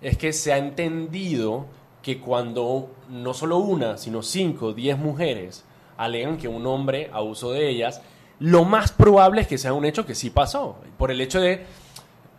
[0.00, 1.66] es que se ha entendido
[2.02, 5.64] que cuando no solo una, sino cinco, diez mujeres
[5.96, 8.00] alegan que un hombre abusó de ellas,
[8.38, 10.76] lo más probable es que sea un hecho que sí pasó.
[10.96, 11.66] Por el hecho de,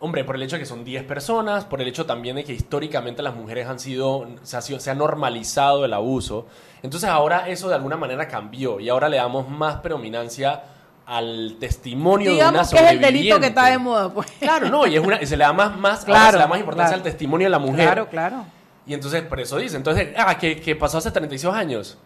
[0.00, 2.52] hombre, por el hecho de que son 10 personas, por el hecho también de que
[2.52, 6.46] históricamente las mujeres han sido, se ha, sido- se ha normalizado el abuso.
[6.82, 10.62] Entonces ahora eso de alguna manera cambió y ahora le damos más predominancia
[11.06, 13.10] al testimonio de una digamos que es el delito
[13.40, 13.46] que sobreviviente.
[13.48, 16.04] está de moda pues Claro, no, y es una, y se le da más, más,
[16.04, 17.00] Claro, se le da más importancia claro.
[17.06, 17.84] al testimonio de la mujer.
[17.84, 18.44] claro claro
[18.86, 21.98] Y entonces, por eso dice, entonces, ah, que, que pasó hace 36 años.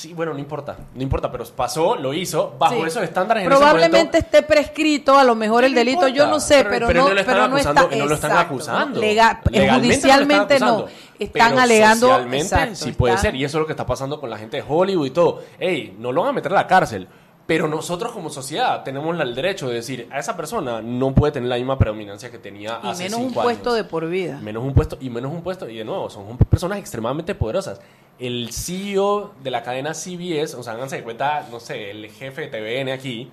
[0.00, 2.82] Sí, bueno, no importa, no importa, pero pasó, lo hizo, bajo Sí.
[2.86, 4.16] esos estándares en ese Probablemente momento.
[4.16, 7.08] esté prescrito a lo mejor el no delito, yo no sé, pero- pero, pero no,
[7.08, 8.94] no lo están pero acusando, está, no lo están exacto, acusando.
[8.94, 9.00] ¿no?
[9.06, 13.34] Lega- Legalmente judicialmente no lo están acusando, están pero alegando, socialmente exacto, sí puede ser,
[13.34, 15.42] y eso es lo que está pasando con la gente de Hollywood y todo.
[15.58, 17.06] Ey, no lo van a meter a la cárcel,
[17.50, 21.48] pero nosotros como sociedad tenemos el derecho de decir, a esa persona no puede tener
[21.48, 24.38] la misma predominancia que tenía y hace menos un puesto de por vida.
[24.40, 27.80] Menos un puesto, y menos un puesto, y de nuevo, son personas extremadamente poderosas.
[28.20, 32.48] El CEO de la cadena CBS, o sea, háganse de cuenta, no sé, el jefe
[32.48, 33.28] de TVN aquí.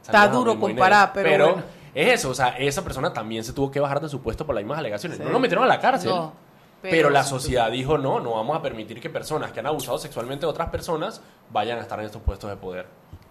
[0.00, 1.62] Está duro comparar, pero bueno.
[1.96, 4.54] es eso, o sea, esa persona también se tuvo que bajar de su puesto por
[4.54, 5.18] las mismas alegaciones.
[5.18, 6.10] No lo metieron a la cárcel.
[6.10, 6.34] No,
[6.82, 9.98] pero, pero- la sociedad dijo, no, no vamos a permitir que personas que han abusado
[9.98, 12.86] sexualmente de otras personas vayan a estar en estos puestos de poder.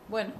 [0.09, 0.31] Bueno,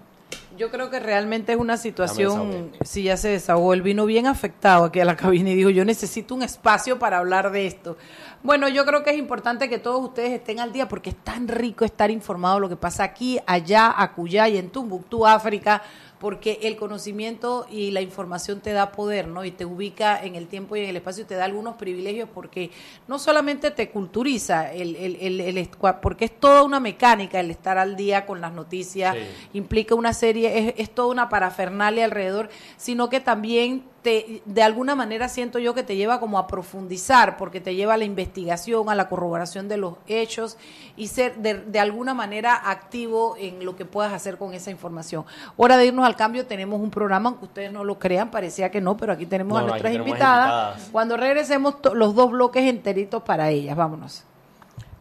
[0.58, 4.86] yo creo que realmente es una situación, si ya se desahogó, él vino bien afectado
[4.86, 7.98] aquí a la cabina y dijo, yo necesito un espacio para hablar de esto.
[8.44, 11.48] Bueno, yo creo que es importante que todos ustedes estén al día porque es tan
[11.48, 15.82] rico estar informado de lo que pasa aquí, allá, acullá y en Tumbuktu, África,
[16.20, 19.46] porque el conocimiento y la información te da poder, ¿no?
[19.46, 22.28] Y te ubica en el tiempo y en el espacio y te da algunos privilegios
[22.34, 22.72] porque
[23.08, 25.70] no solamente te culturiza, el, el, el, el
[26.02, 29.22] porque es toda una mecánica el estar al día con las noticias, Sí.
[29.54, 34.96] implica una serie, es, es toda una parafernalia alrededor, sino que también te, de alguna
[34.96, 38.90] manera siento yo que te lleva como a profundizar, porque te lleva a la investigación,
[38.90, 40.56] a la corroboración de los hechos
[40.96, 45.26] y ser de, de alguna manera activo en lo que puedas hacer con esa información.
[45.58, 48.80] Hora de irnos al cambio, tenemos un programa, aunque ustedes no lo crean, parecía que
[48.80, 50.46] no, pero aquí tenemos No, a nuestras tenemos invitadas.
[50.76, 50.90] invitadas.
[50.94, 54.24] Cuando regresemos, to- los dos bloques enteritos para ellas, vámonos.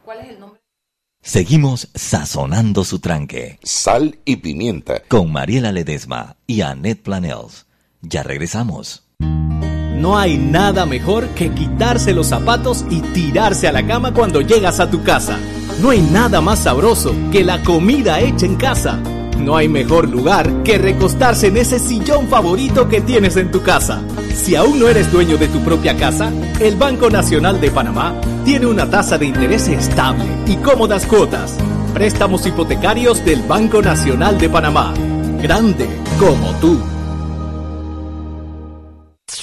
[0.05, 0.61] ¿Cuál es el nombre?
[1.23, 3.59] Seguimos sazonando su tranque.
[3.63, 5.01] Sal y pimienta.
[5.07, 7.66] Con Mariela Ledesma y Annette Planels.
[8.09, 9.03] Ya regresamos.
[9.19, 14.79] No hay nada mejor que quitarse los zapatos y tirarse a la cama cuando llegas
[14.79, 15.39] a tu casa.
[15.81, 19.01] No hay nada más sabroso que la comida hecha en casa.
[19.39, 24.03] No hay mejor lugar que recostarse en ese sillón favorito que tienes en tu casa.
[24.35, 28.15] Si aún no eres dueño de tu propia casa, el Banco Nacional de Panamá
[28.45, 31.57] tiene una tasa de interés estable y cómodas cuotas.
[31.93, 34.95] Préstamos hipotecarios del Banco Nacional de Panamá.
[35.43, 35.89] Grande
[36.19, 36.96] como tú.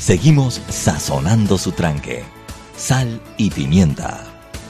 [0.00, 2.24] Seguimos sazonando su tranque.
[2.74, 4.24] Sal y pimienta.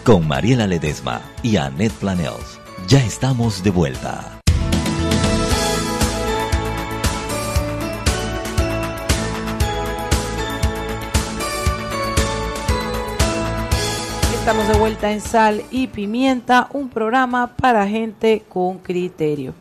[0.05, 2.59] Con Mariela Ledesma y Annette Planels.
[2.89, 4.41] Ya estamos de vuelta.
[14.35, 19.55] Estamos de vuelta en Sal y Pimienta, un programa para gente con criterio.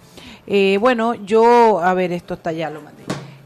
[0.48, 2.99] Eh, bueno, yo, a ver, esto está ya, lo mandé.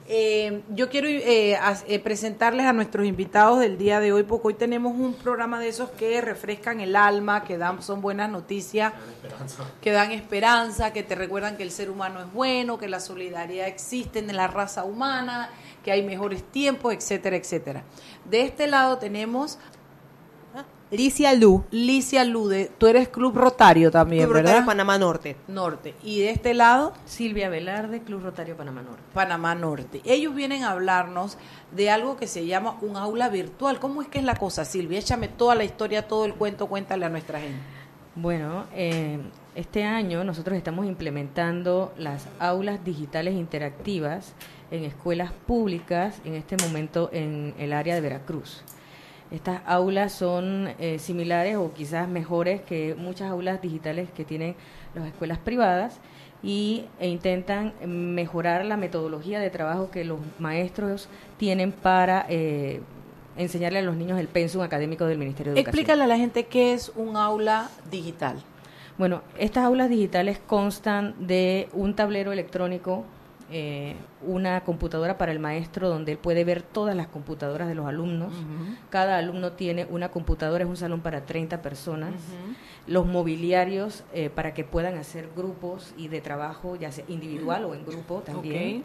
[0.05, 4.53] Eh, yo quiero eh, eh, presentarles a nuestros invitados del día de hoy, porque hoy
[4.53, 8.91] tenemos un programa de esos que refrescan el alma, que dan, son buenas noticias,
[9.81, 13.67] que dan esperanza, que te recuerdan que el ser humano es bueno, que la solidaridad
[13.67, 15.49] existe en la raza humana,
[15.83, 17.83] que hay mejores tiempos, etcétera, etcétera.
[18.25, 19.57] De este lado tenemos
[20.91, 21.63] Licia Lu.
[21.71, 24.51] Licia Lu, de- tú eres Club Rotario también, Club ¿verdad?
[24.51, 25.35] Rotario Panamá Norte.
[25.47, 25.95] Norte.
[26.03, 29.01] Y de este lado, Silvia Velarde, Club Rotario Panamá Norte.
[29.13, 30.01] Panamá Norte.
[30.05, 31.37] Ellos vienen a hablarnos
[31.71, 33.79] de algo que se llama un aula virtual.
[33.79, 34.99] ¿Cómo es que es la cosa, Silvia?
[34.99, 37.57] Échame toda la historia, todo el cuento, cuéntale a nuestra gente.
[38.15, 39.17] Bueno, eh,
[39.55, 44.33] este año nosotros estamos implementando las aulas digitales interactivas
[44.69, 48.61] en escuelas públicas, en este momento en el área de Veracruz.
[49.33, 54.55] Estas aulas son eh, similares o quizás mejores que muchas aulas digitales que tienen
[54.93, 55.99] las escuelas privadas
[56.43, 62.81] y, e intentan mejorar la metodología de trabajo que los maestros tienen para eh,
[63.35, 65.79] enseñarle a los niños el pensum académico del Ministerio de Educación.
[65.79, 68.37] Explícale a la gente qué es un aula digital.
[68.99, 73.03] Bueno, estas aulas digitales constan de un tablero electrónico,
[73.55, 77.85] eh, una computadora para el maestro donde él puede ver todas las computadoras de los
[77.85, 78.33] alumnos.
[78.89, 82.13] Cada alumno tiene una computadora, es un salón para 30 personas.
[82.87, 87.75] Los mobiliarios eh, para que puedan hacer grupos y de trabajo, ya sea individual o
[87.75, 88.83] en grupo también.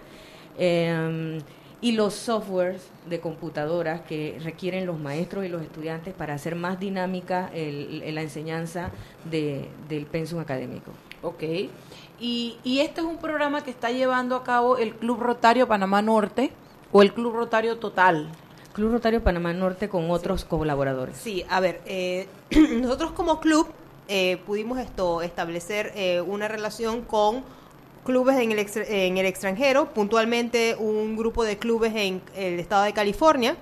[0.59, 1.41] Eh,
[1.81, 6.81] y los softwares de computadoras que requieren los maestros y los estudiantes para hacer más
[6.81, 8.91] dinámica el- el- la enseñanza
[9.31, 10.91] de- del pensum académico.
[11.23, 11.43] Ok.
[12.21, 16.03] Y, y este es un programa que está llevando a cabo el Club Rotario Panamá
[16.03, 16.53] Norte
[16.93, 18.29] o el Club Rotario Total.
[18.73, 21.17] Club Rotario Panamá Norte con otros colaboradores.
[21.17, 22.29] Sí, a ver, eh,
[22.81, 23.69] nosotros como club
[24.09, 27.45] eh, pudimos esto establecer eh, una relación con
[28.05, 32.85] clubes en el, extra- en el extranjero, puntualmente un grupo de clubes en el estado
[32.85, 33.57] de California,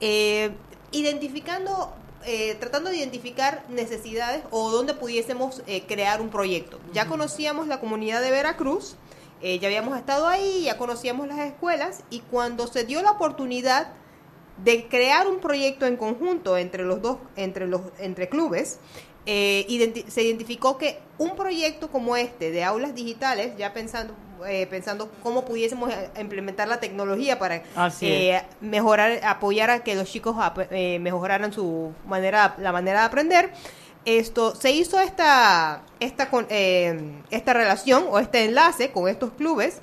[0.00, 0.50] eh,
[0.92, 1.92] identificando,
[2.26, 6.80] eh, tratando de identificar necesidades o dónde pudiésemos eh, crear un proyecto.
[6.92, 8.96] Ya conocíamos la comunidad de Veracruz,
[9.40, 13.92] eh, ya habíamos estado ahí, ya conocíamos las escuelas y cuando se dio la oportunidad
[14.64, 18.80] de crear un proyecto en conjunto entre los dos, entre los, entre clubes,
[19.26, 24.14] eh, identi- se identificó que un proyecto como este de aulas digitales, ya pensando,
[24.46, 27.62] eh, pensando cómo pudiésemos eh, implementar la tecnología para
[28.06, 30.36] eh, mejorar, apoyar a que los chicos
[30.70, 33.50] eh, mejoraran su manera, la manera de aprender.
[34.04, 39.80] Esto se hizo esta esta con- eh, esta relación o este enlace con estos clubes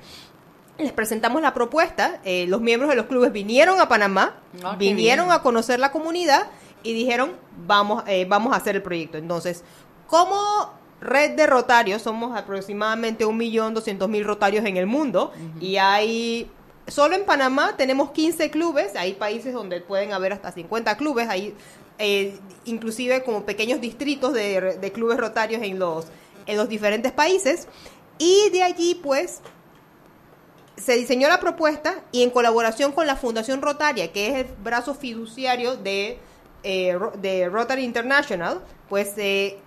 [0.78, 5.32] les presentamos la propuesta, eh, los miembros de los clubes vinieron a Panamá, Ah, vinieron
[5.32, 6.48] a conocer la comunidad
[6.84, 7.32] y dijeron,
[7.66, 9.18] vamos, eh, vamos a hacer el proyecto.
[9.18, 9.64] Entonces,
[10.08, 10.38] ¿cómo
[11.02, 16.50] red de rotarios, somos aproximadamente 1.200.000 rotarios en el mundo y hay
[16.88, 21.56] solo en Panamá tenemos 15 clubes, hay países donde pueden haber hasta 50 clubes, hay
[22.00, 26.08] eh, inclusive como pequeños distritos de, de clubes rotarios en los,
[26.46, 27.68] en los diferentes países.
[28.18, 29.42] Y de allí, pues,
[30.78, 34.96] se diseñó la propuesta y en colaboración con la Fundación Rotaria, que es el brazo
[34.96, 36.20] fiduciario de,
[36.64, 39.58] eh, de Rotary International, pues se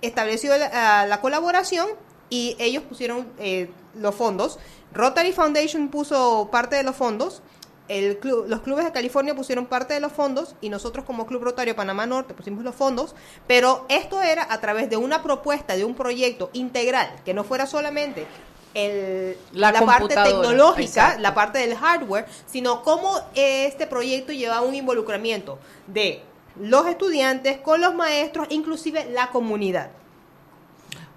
[0.00, 1.86] estableció la, la colaboración
[2.30, 4.58] y ellos pusieron eh, los fondos.
[4.92, 7.42] Rotary Foundation puso parte de los fondos,
[7.88, 11.42] el clu- los clubes de California pusieron parte de los fondos y nosotros como Club
[11.42, 13.14] Rotario Panamá Norte pusimos los fondos,
[13.46, 17.66] pero esto era a través de una propuesta, de un proyecto integral, que no fuera
[17.66, 18.26] solamente
[18.74, 21.20] el, La la, parte tecnológica, exacto.
[21.20, 26.22] la parte del hardware, sino cómo este proyecto llevaba un involucramiento de
[26.60, 29.90] los estudiantes con los maestros, inclusive la comunidad.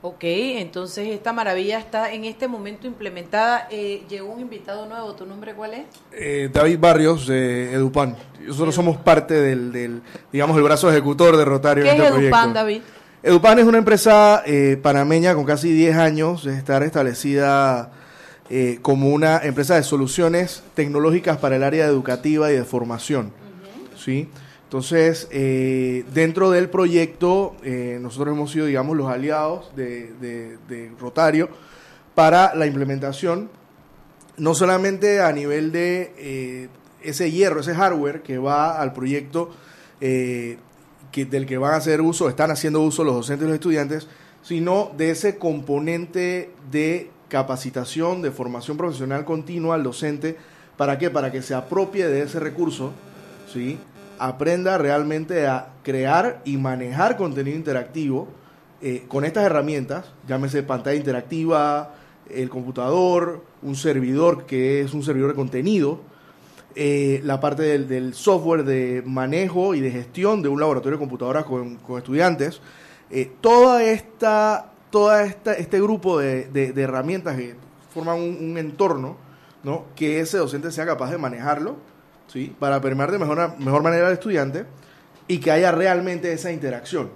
[0.01, 3.67] Ok, entonces esta maravilla está en este momento implementada.
[3.71, 5.85] Eh, llegó un invitado nuevo, ¿tu nombre cuál es?
[6.11, 8.15] Eh, David Barrios de Edupan.
[8.39, 12.19] Nosotros somos parte del, del, digamos, el brazo ejecutor de Rotario ¿Qué en es este
[12.19, 12.59] Edupan, proyecto.
[12.59, 12.81] David?
[13.23, 17.91] Edupan es una empresa eh, panameña con casi 10 años de estar establecida
[18.51, 23.33] eh, como una empresa de soluciones tecnológicas para el área educativa y de formación.
[23.97, 24.29] ¿sí?
[24.75, 31.47] Entonces, eh, dentro del proyecto, eh, nosotros hemos sido, digamos, los aliados de, de- Rotario
[32.13, 33.49] para la implementación,
[34.35, 36.67] no solamente a nivel de eh,
[37.01, 39.51] ese hierro, ese hardware que va al proyecto
[40.01, 40.57] que,
[41.13, 44.09] del que van a hacer uso, están haciendo uso los docentes y los estudiantes,
[44.41, 50.35] sino de ese componente de capacitación, de formación profesional continua al docente.
[50.75, 51.09] ¿Para qué?
[51.09, 52.91] Para que se apropie de ese recurso,
[53.53, 53.79] ¿sí?
[54.19, 58.27] Aprenda realmente a crear y manejar contenido interactivo
[58.81, 61.95] eh, con estas herramientas, llámese pantalla interactiva,
[62.29, 66.01] el computador, un servidor que es un servidor de contenido,
[66.75, 71.45] eh, la parte del, software de manejo y de gestión de un laboratorio de computadoras
[71.45, 72.61] con, estudiantes,
[73.09, 77.55] eh, toda esta, toda esta, este grupo de herramientas que
[77.93, 79.15] forman un, un entorno,
[79.63, 79.85] ¿no?
[79.95, 81.77] que ese docente sea capaz de manejarlo,
[82.27, 82.55] ¿sí?
[82.59, 84.65] para permear de mejor, mejor manera al estudiante
[85.27, 87.09] y que haya realmente esa interacción.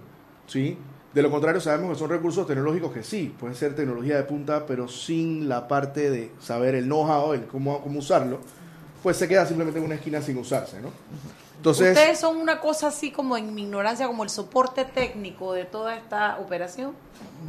[0.47, 0.77] ¿sí?
[1.13, 4.65] De lo contrario, sabemos que son recursos tecnológicos que sí, pueden ser tecnología de punta,
[4.65, 8.39] pero sin la parte de saber el know-how, el cómo, cómo usarlo,
[9.01, 10.79] pues se queda simplemente en una esquina sin usarse.
[10.81, 10.89] ¿no?
[11.57, 15.65] Entonces, Ustedes son una cosa así como en mi ignorancia, como el soporte técnico de
[15.65, 16.93] toda esta operación.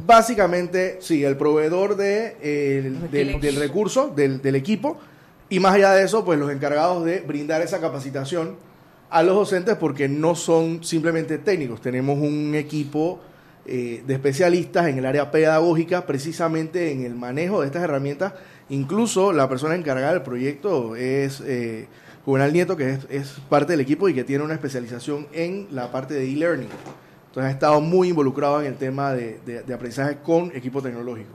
[0.05, 4.97] básicamente, sí, el proveedor de, eh, del, del recurso, del, del equipo,
[5.51, 8.55] y más allá de eso, pues los encargados de brindar esa capacitación
[9.11, 13.19] a los docentes porque no son simplemente técnicos, tenemos un equipo
[13.65, 18.33] eh, de especialistas en el área pedagógica, precisamente en el manejo de estas herramientas.
[18.69, 21.87] Incluso la persona encargada del proyecto es eh,
[22.25, 26.13] Juvenal Nieto, que es, parte del equipo y que tiene una especialización en la parte
[26.15, 26.69] de e-learning.
[27.27, 31.29] Entonces ha estado muy involucrado en el tema de- de aprendizaje con equipo tecnológico.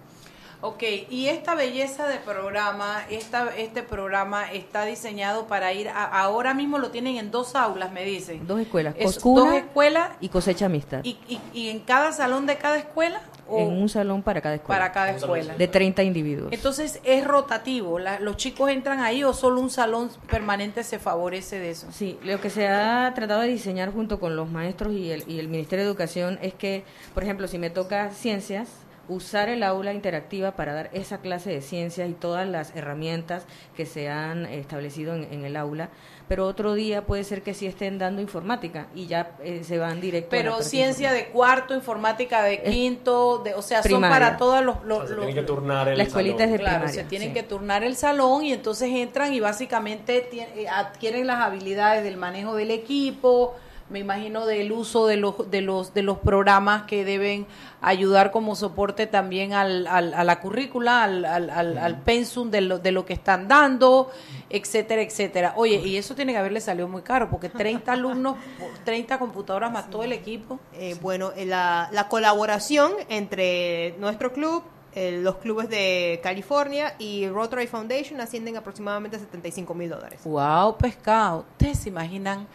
[0.66, 6.54] Ok, y esta belleza de programa, esta, este programa está diseñado para ir, a- ahora
[6.54, 8.44] mismo lo tienen en dos aulas, me dicen.
[8.48, 11.00] Dos escuelas, Es- dos escuelas y cosecha amistad.
[11.04, 14.56] y, y, y en cada salón de cada escuela o en un salón para cada
[14.56, 14.80] escuela.
[14.80, 15.54] para cada escuela.
[15.54, 16.52] De 30 individuos.
[16.52, 21.60] Entonces es rotativo, la- los chicos entran ahí o solo un salón permanente se favorece
[21.60, 21.86] de eso.
[21.92, 25.38] Sí, lo que se ha tratado de diseñar junto con los maestros y el, y
[25.38, 26.82] el Ministerio de Educación es que,
[27.14, 28.68] por ejemplo, si me toca ciencias,
[29.08, 33.44] usar el aula interactiva para dar esa clase de ciencias y todas las herramientas
[33.76, 35.88] que se han establecido en, en el aula,
[36.28, 40.00] pero otro día puede ser que sí estén dando informática y ya eh, se van
[40.00, 44.08] directo a la Pero ciencia de cuarto, informática de quinto, de, o sea, primaria.
[44.08, 44.82] son para todos los...
[44.84, 47.28] los, Se los- tienen que turnar el La escuelita es de Claro, primaria, se tienen
[47.28, 47.34] sí.
[47.34, 52.56] que turnar el salón y entonces entran y básicamente eh, adquieren las habilidades del manejo
[52.56, 53.54] del equipo,
[53.88, 57.46] me imagino del uso de los de los de los programas que deben
[57.80, 62.62] ayudar como soporte también al, al- a la currícula, al, al, al- al pensum de
[62.62, 64.10] lo, de lo que están dando,
[64.50, 65.52] etcétera, etcétera.
[65.56, 68.36] Oye, y eso tiene que haberle salido muy caro porque 30 alumnos,
[68.84, 70.58] 30 computadoras más todo el equipo.
[70.72, 74.64] Eh, bueno, eh, la, la colaboración entre nuestro club,
[74.96, 80.20] eh, los clubes de California y Rotary Foundation ascienden aproximadamente a 75 mil dólares.
[80.24, 81.44] Wow, pescado.
[81.52, 82.48] ¿Ustedes se imaginan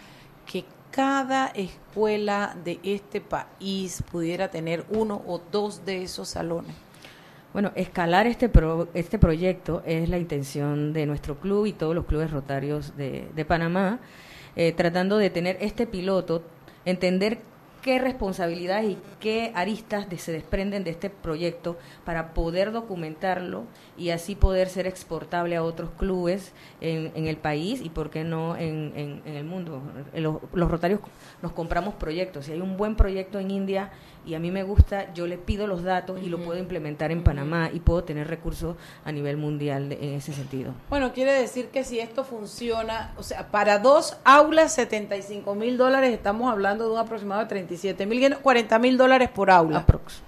[0.45, 6.75] que cada escuela de este país pudiera tener uno o dos de esos salones?
[7.53, 12.05] Bueno, escalar este pro- este proyecto es la intención de nuestro club y todos los
[12.05, 13.99] clubes rotarios de, Panamá,
[14.55, 16.43] eh, tratando de tener este piloto,
[16.85, 17.39] entender
[17.81, 23.65] qué responsabilidades y qué aristas de- se desprenden de este proyecto para poder documentarlo
[23.97, 28.23] y así poder ser exportable a otros clubes en, en el país y, por qué
[28.23, 29.81] no, en, en- el mundo.
[30.13, 30.99] Los rotarios
[31.41, 32.45] nos compramos proyectos.
[32.45, 33.91] Si hay un buen proyecto en India
[34.25, 37.23] y a mí me gusta, yo le pido los datos y lo puedo implementar en
[37.23, 40.73] Panamá y puedo tener recursos a nivel mundial de- en ese sentido.
[40.89, 46.13] Bueno, quiere decir que si esto funciona, o sea, para dos aulas, 75 mil dólares,
[46.13, 49.79] estamos hablando de un aproximado de 37 mil, 40 mil dólares por aula.
[49.79, 50.21] Aprox.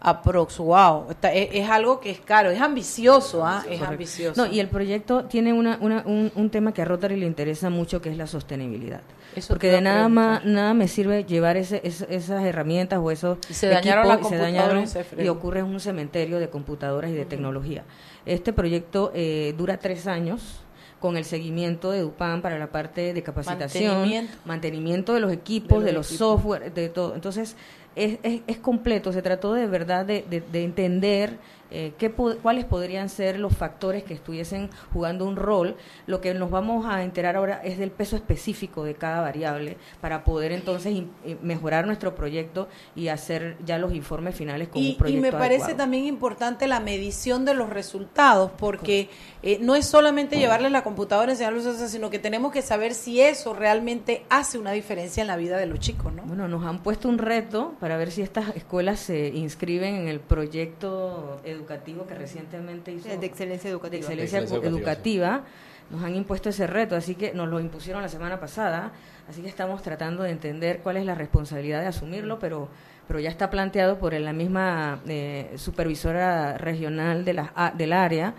[0.00, 1.06] Aprox, wow.
[1.10, 3.58] Está- es, es algo que es caro, es ambicioso, ¿ah?
[3.60, 3.86] Es Correcto.
[3.86, 4.44] ambicioso.
[4.46, 7.68] No, y el proyecto tiene una, una- un, un tema que a Rotary le interesa
[7.70, 9.00] mucho, que es la sostenibilidad.
[9.34, 13.38] Eso Porque de nada más nada me sirve llevar ese, es- esas herramientas o esos
[13.50, 15.32] Y se dañaron las equipos y se computadoras dañaron y se y fregó.
[15.32, 17.84] ocurre en un cementerio de computadoras y de tecnología.
[18.24, 20.60] Este proyecto eh, dura tres años
[21.00, 24.36] con el seguimiento de Dupan para la parte de capacitación, Mantenimiento.
[24.44, 26.18] mantenimiento, de los equipos, De de los los, equipos.
[26.18, 27.14] software, de todo.
[27.14, 27.56] Entonces,
[27.96, 29.12] es, es, es completo.
[29.12, 31.36] Se trató de verdad de, de- de entender
[31.70, 35.76] eh, qué, cuáles podrían ser los factores que estuviesen jugando un rol.
[36.06, 40.24] Lo que nos vamos a enterar ahora es del peso específico de cada variable para
[40.24, 44.96] poder entonces eh, mejorar nuestro proyecto y hacer ya los informes finales con Y, un
[44.96, 45.76] proyecto y me parece adecuado.
[45.76, 49.10] también importante la medición de los resultados, porque
[49.42, 53.20] eh, no es solamente llevarles la computadora, enseñarles eso, sino que tenemos que saber si
[53.20, 56.22] eso realmente hace una diferencia en la vida de los chicos, ¿no?
[56.22, 60.20] Bueno, nos han puesto un reto para ver si estas escuelas se inscriben en el
[60.20, 63.90] proyecto educativo que recientemente hizo De excelencia educativa.
[63.90, 65.44] de excelencia De excelencia educativa.
[65.90, 68.92] Nos han impuesto ese reto, así que nos lo impusieron la semana pasada,
[69.28, 72.68] así que estamos tratando de entender cuál es la responsabilidad de asumirlo, pero
[73.06, 78.34] pero ya está planteado por la misma eh, supervisora regional de la, a- del área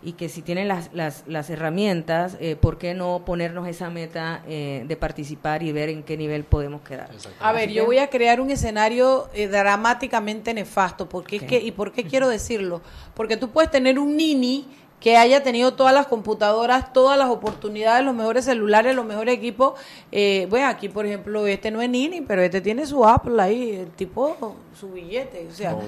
[0.00, 4.42] y que si tienen las, las, las herramientas, eh, ¿por qué no ponernos esa meta
[4.46, 7.10] eh, de participar y ver en qué nivel podemos quedar?
[7.40, 11.08] A ver, yo voy a crear un escenario eh, dramáticamente nefasto.
[11.08, 12.80] Porque es que, ¿Y por qué quiero decirlo?
[13.14, 14.66] Porque tú puedes tener un nini
[15.00, 19.74] que haya tenido todas las computadoras, todas las oportunidades, los mejores celulares, los mejores equipos.
[20.12, 23.70] Eh, bueno, aquí, por ejemplo, este no es nini, pero este tiene su Apple ahí,
[23.72, 25.46] el tipo, su billete.
[25.50, 25.86] O sea, Con,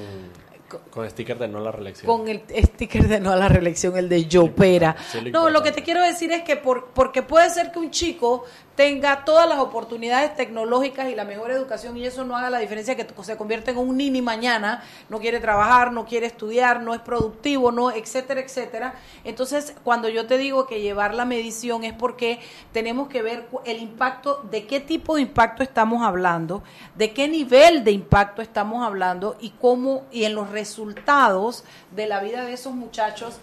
[0.90, 2.06] con sticker de no la reelección.
[2.06, 4.96] con el sticker de no a la reelección, el de Yopera.
[5.10, 7.78] Sí, lo No, lo que te quiero decir es que por, porque puede ser que
[7.78, 8.44] un chico
[8.80, 12.96] tenga todas las oportunidades tecnológicas y la mejor educación y eso no haga la diferencia
[12.96, 17.00] que se convierte en un nini mañana, no quiere trabajar, no quiere estudiar, no es
[17.02, 18.94] productivo, no, etcétera, etcétera.
[19.22, 22.40] Entonces, cuando yo te digo que llevar la medición es porque
[22.72, 26.62] tenemos que ver el impacto, de qué tipo de impacto estamos hablando,
[26.94, 31.64] de qué nivel de impacto estamos hablando y cómo, y en los resultados
[31.94, 33.40] de la vida de esos muchachos,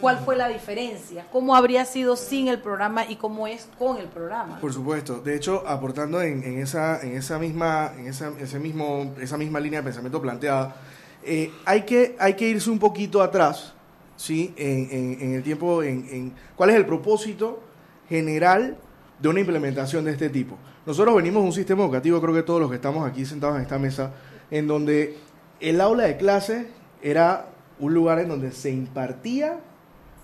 [0.00, 4.06] cuál fue la diferencia, cómo habría sido sin el programa y cómo es con el
[4.06, 4.58] programa.
[4.60, 5.20] Por supuesto.
[5.20, 9.80] De hecho, aportando en, esa, en esa misma, en esa, ese mismo, esa misma línea
[9.80, 10.76] de pensamiento planteada,
[11.22, 13.74] eh, hay que, irse un poquito atrás,
[14.16, 17.62] sí, en, en- el tiempo, en, cuál es el propósito
[18.08, 18.76] general
[19.18, 20.56] de una implementación de este tipo.
[20.86, 23.62] Nosotros venimos de un sistema educativo, creo que todos los que estamos aquí sentados en
[23.62, 24.12] esta mesa,
[24.50, 25.16] en donde
[25.60, 26.68] el aula de clase
[27.02, 27.46] era
[27.78, 29.60] un lugar en donde se impartía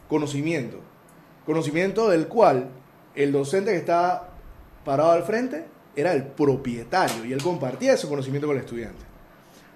[0.09, 0.81] conocimiento.
[1.45, 2.69] Conocimiento del cual
[3.15, 4.31] el docente que estaba
[4.85, 9.05] parado al frente era el propietario y él compartía ese conocimiento con el estudiante.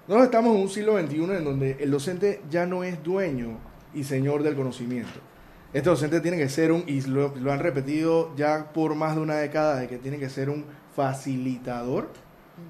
[0.07, 3.57] Nosotros estamos en un siglo XXI en donde el docente ya no es dueño
[3.93, 5.19] y señor del conocimiento.
[5.73, 9.21] Este docente tiene que ser un, y lo, lo han repetido ya por más de
[9.21, 10.65] una década, de que tiene que ser un
[10.95, 12.09] facilitador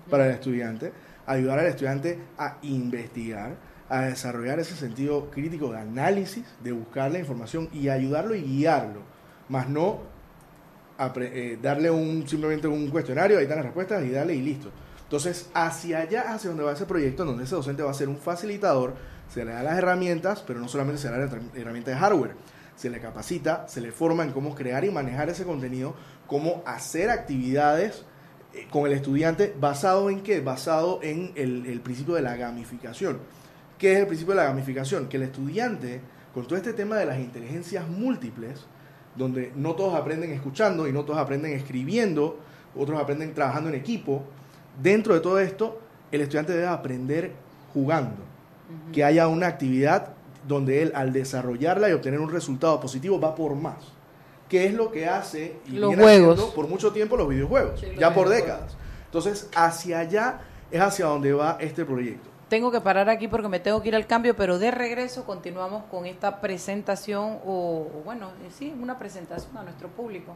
[0.09, 0.91] para el estudiante,
[1.26, 3.55] ayudar al estudiante a investigar,
[3.92, 9.02] a desarrollar ese sentido crítico de análisis, de buscar la información y ayudarlo y guiarlo,
[9.50, 10.00] más no
[11.18, 14.70] eh, darle un simplemente un cuestionario, ahí están las respuestas y darle y listo.
[15.04, 18.18] Entonces, hacia allá, hacia donde va ese proyecto, donde ese docente va a ser un
[18.18, 18.94] facilitador,
[19.30, 21.98] se le da las herramientas, pero no solamente se le da la herram- herramienta de
[21.98, 22.36] hardware,
[22.78, 25.96] se le capacita, se le forma en cómo crear y manejar ese contenido,
[26.28, 28.06] cómo hacer actividades
[28.54, 30.39] eh, con el estudiante basado en qué?
[30.39, 33.20] Basado en el principio de la gamificación.
[33.82, 35.10] ¿Qué es el principio de la gamificación?
[35.10, 36.02] Que el estudiante,
[36.36, 38.60] con todo este tema de las inteligencias múltiples,
[39.16, 42.38] donde no todos aprenden escuchando y no todos aprenden escribiendo,
[42.76, 44.22] otros aprenden trabajando en equipo,
[44.80, 47.32] dentro de todo esto, el estudiante debe aprender
[47.74, 48.18] jugando.
[48.94, 50.14] Que haya una actividad
[50.48, 53.78] donde él, al desarrollarla y obtener un resultado positivo, va por más.
[54.48, 56.34] ¿Qué es lo que hace y Los viene juegos.
[56.36, 57.80] haciendo por mucho tiempo los videojuegos?
[57.80, 58.78] Sí, ya por décadas.
[59.06, 62.31] Entonces, hacia allá es hacia donde va este proyecto.
[62.52, 65.86] Tengo que parar aquí porque me tengo que ir al cambio, pero de regreso continuamos
[65.86, 70.36] con esta presentación o, o bueno, eh, sí, una presentación a nuestro público.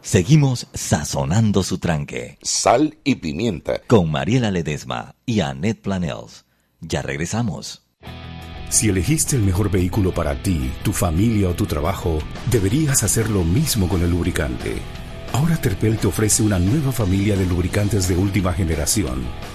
[0.00, 2.38] Seguimos sazonando su tranque.
[2.42, 3.82] Sal y pimienta.
[3.86, 6.44] Con Mariela Ledesma y Annette Planels.
[6.80, 7.86] Ya regresamos.
[8.68, 12.18] Si elegiste el mejor vehículo para ti, tu familia o tu trabajo,
[12.50, 14.82] deberías hacer lo mismo con el lubricante.
[15.34, 19.24] Ahora Terpel te ofrece una nueva familia de lubricantes de última generación,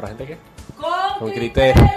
[0.00, 0.36] ¿Para gente qué?
[1.18, 1.74] Con, criterio.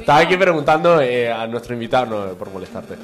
[0.00, 2.94] Estaba aquí preguntando eh, a nuestro invitado, no por molestarte,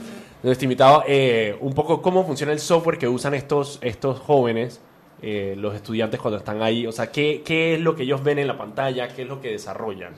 [0.43, 4.81] nuestro invitado, eh, un poco cómo funciona el software que usan estos, estos jóvenes,
[5.23, 6.87] eh, los estudiantes cuando están ahí.
[6.87, 9.09] O sea, ¿qué, ¿qué es lo que ellos ven en la pantalla?
[9.09, 10.15] ¿Qué es lo que desarrollan?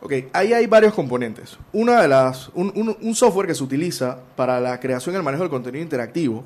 [0.00, 1.56] Ok, ahí hay varios componentes.
[1.72, 5.22] Una de las, un, un- un software que se utiliza para la creación y el
[5.22, 6.42] manejo del contenido interactivo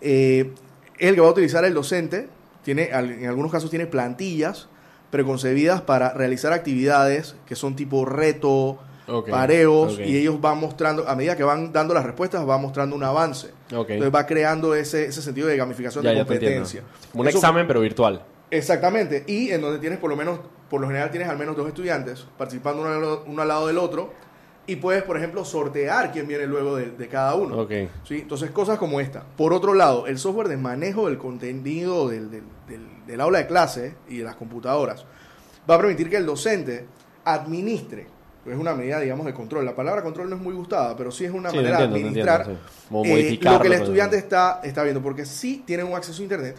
[0.00, 0.52] eh,
[0.98, 2.28] es el que va a utilizar el docente.
[2.64, 4.68] Tiene, en algunos casos tiene plantillas
[5.10, 11.14] preconcebidas para realizar actividades que son tipo reto, Ok, pareos, y ellos van mostrando, a
[11.14, 13.50] medida que van dando las respuestas, va mostrando un avance.
[13.70, 16.82] Entonces va creando ese, ese sentido de gamificación Ya, de competencia.
[17.12, 18.22] Como un Eso- examen, pero virtual.
[18.50, 20.38] Exactamente, y en donde tienes por lo menos,
[20.70, 23.78] por lo general tienes al menos dos estudiantes participando uno al, uno al lado del
[23.78, 24.12] otro
[24.66, 27.66] y puedes, por ejemplo, sortear quién viene luego de, de cada uno.
[28.04, 28.20] ¿sí?
[28.20, 29.22] Entonces, cosas como esta.
[29.36, 33.46] Por otro lado, el software de manejo del contenido del, del- del- del aula de
[33.46, 35.04] clase y de las computadoras
[35.68, 36.86] va a permitir que el docente
[37.24, 38.06] administre.
[38.46, 39.64] Es una medida, digamos, de control.
[39.64, 42.00] La palabra control no es muy gustada, pero sí es una Sí, manera entiendo, de
[42.02, 42.86] administrar entiendo, sí.
[42.90, 43.80] Como eh, lo que el pues.
[43.80, 45.02] estudiante está, está viendo.
[45.02, 46.56] Porque sí tienen un acceso a Internet,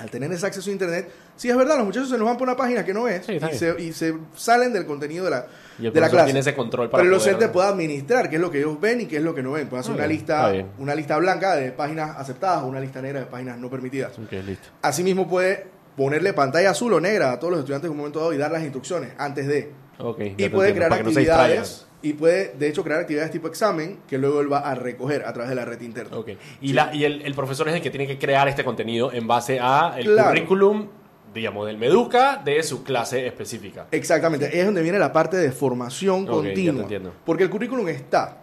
[0.00, 2.48] al tener ese acceso a internet, sí es verdad, los muchachos se nos van por
[2.48, 5.46] una página que no es y, se, y se salen del contenido de la,
[5.78, 6.24] Y el de la clase.
[6.26, 9.02] tiene ese control para Pero el docente puede administrar qué es lo que ellos ven
[9.02, 9.68] y qué es lo que no ven.
[9.68, 10.66] Puede hacer Ah, una bien, lista, bien.
[10.78, 14.18] una lista blanca de páginas aceptadas o una lista negra de páginas no permitidas.
[14.18, 14.68] Ok, listo.
[14.82, 15.66] Asimismo puede
[15.96, 18.50] ponerle pantalla azul o negra a todos los estudiantes en un momento dado y dar
[18.50, 19.58] las instrucciones antes de.
[19.96, 24.18] Y puede entiendo, crear no actividades y puede, de hecho, crear actividades tipo examen que
[24.18, 26.16] luego él va a recoger a través de la red interna.
[26.16, 26.30] Ok.
[26.60, 29.26] Y, la, y el, el profesor es el que tiene que crear este contenido en
[29.26, 30.28] base a el Claro.
[30.28, 30.88] currículum,
[31.32, 33.86] digamos, del Meduca de su clase específica.
[33.90, 36.82] Exactamente, ahí es donde viene la parte de formación continua.
[36.82, 37.12] entiendo.
[37.24, 38.38] Porque el currículum está.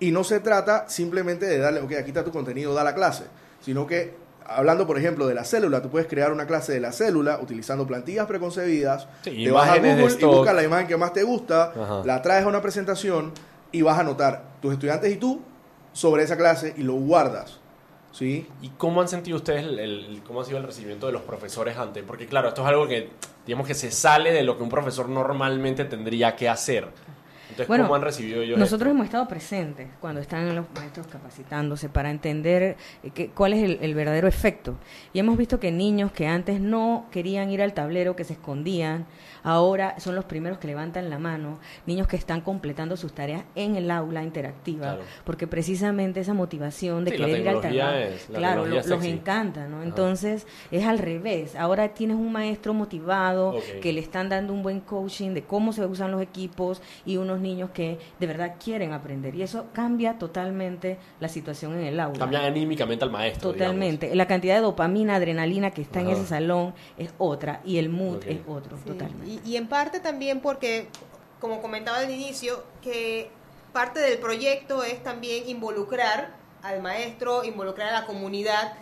[0.00, 3.24] Y no se trata simplemente de darle, ok, aquí está tu contenido, da la clase.
[3.60, 4.14] Sino que,
[4.46, 7.86] hablando por ejemplo de la célula, tú puedes crear una clase de la célula utilizando
[7.86, 9.06] plantillas preconcebidas.
[9.22, 12.02] Sí, te vas a Google y buscas la imagen que más te gusta, Ajá.
[12.04, 13.32] la traes a una presentación
[13.70, 15.40] y vas a anotar tus estudiantes y tú
[15.92, 17.58] sobre esa clase y lo guardas.
[18.12, 18.46] ¿Sí?
[18.60, 21.78] ¿Y cómo han sentido ustedes el, el- cómo ha sido el recibimiento de los profesores
[21.78, 22.04] antes?
[22.06, 23.08] Porque claro, esto es algo que
[23.46, 26.88] digamos que se sale de lo que un profesor normalmente tendría que hacer.
[27.52, 28.90] Entonces, Bueno, ¿cómo han recibido ellos Nosotros esto?
[28.94, 33.78] hemos estado presentes cuando están los maestros capacitándose para entender eh, que- cuál es el,
[33.80, 34.76] el verdadero efecto.
[35.12, 39.06] Y hemos visto que niños que antes no querían ir al tablero, que se escondían,
[39.44, 41.58] ahora son los primeros que levantan la mano.
[41.86, 45.02] Niños que están completando sus tareas en el aula interactiva, Claro.
[45.24, 47.54] porque precisamente esa motivación de Sí, la querer ir al
[48.32, 49.76] la claro, lo- los encanta, ¿no?
[49.78, 49.84] Ajá.
[49.84, 51.56] Entonces es al revés.
[51.56, 55.84] Ahora tienes un maestro motivado que le están dando un buen coaching de cómo se
[55.86, 59.34] usan los equipos y unos niños que de verdad quieren aprender.
[59.34, 62.18] Y eso cambia totalmente la situación en el aula.
[62.18, 63.52] Cambian anímicamente al maestro.
[63.52, 64.14] Totalmente.
[64.14, 68.22] La cantidad de dopamina, adrenalina que está en ese salón es otra y el mood
[68.26, 69.31] es otro, Sí, totalmente.
[69.32, 70.88] Y, y en parte también porque,
[71.40, 73.30] como comentaba al inicio, que
[73.72, 78.74] parte del proyecto es también involucrar al maestro, involucrar a la comunidad,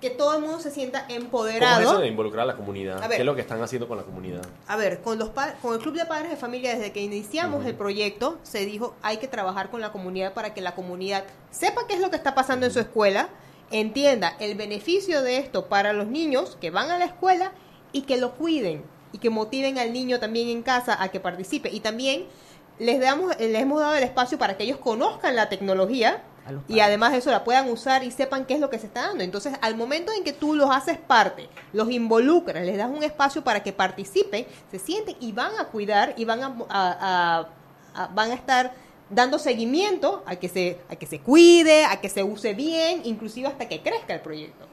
[0.00, 1.80] que todo el mundo se sienta ¿Cómo es empoderado.
[1.80, 3.02] eso de involucrar a la comunidad?
[3.02, 3.16] A ver.
[3.16, 4.42] ¿Qué es lo que están haciendo con la comunidad?
[4.68, 7.74] A ver, con los con el Club de Padres de Familia, desde que iniciamos el
[7.74, 11.94] proyecto, se dijo hay que trabajar con la comunidad para que la comunidad sepa qué
[11.94, 13.30] es lo que está pasando en su escuela,
[13.70, 17.52] entienda el beneficio de esto para los niños que van a la escuela
[17.92, 21.70] y que lo cuiden y que motiven al niño también en casa a que participe.
[21.70, 22.26] Y también
[22.78, 26.22] les, damos, les hemos dado el espacio para que ellos conozcan la tecnología
[26.68, 29.08] y además de eso la puedan usar y sepan qué es lo que se está
[29.08, 29.24] dando.
[29.24, 33.42] Entonces, al momento en que tú los haces parte, los involucras, les das un espacio
[33.42, 37.48] para que participen, se sienten y van a cuidar y van a, a- a-
[38.04, 38.72] a- van a estar
[39.10, 43.46] dando seguimiento a que se a que se cuide, a que se use bien, inclusive
[43.48, 44.64] hasta que crezca el proyecto.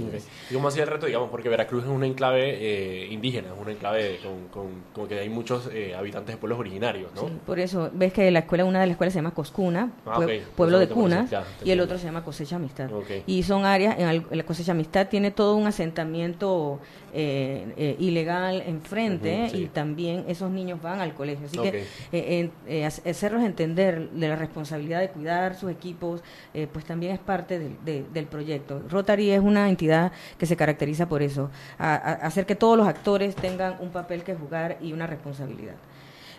[0.00, 0.20] Ok.
[0.50, 1.06] ¿Y cómo hacía el reto?
[1.06, 5.18] Digamos, porque Veracruz es un enclave eh, indígena, es un enclave con, con, con que
[5.18, 7.22] hay muchos eh, habitantes de pueblos originarios, ¿no?
[7.22, 10.18] Sí, por eso, ves que la escuela, una de las escuelas se llama Coscuna, Ah,
[10.18, 12.92] pue- pueblo de cunas, ya, y el otro se llama Cosecha Amistad.
[12.92, 13.06] Ok.
[13.26, 16.78] Y son áreas, en la Cosecha Amistad tiene todo un asentamiento
[17.12, 19.64] eh, eh, ilegal enfrente sí.
[19.64, 21.46] y también esos niños van al colegio.
[21.46, 21.82] Así que
[22.12, 26.22] eh, eh, hac- hacerlos entender de la responsabilidad de cuidar sus equipos,
[26.54, 28.82] eh, pues también es parte del, de- del proyecto.
[28.88, 32.86] Rotary es una entidad que se caracteriza por eso, a- a- hacer que todos los
[32.86, 35.74] actores tengan un papel que jugar y una responsabilidad.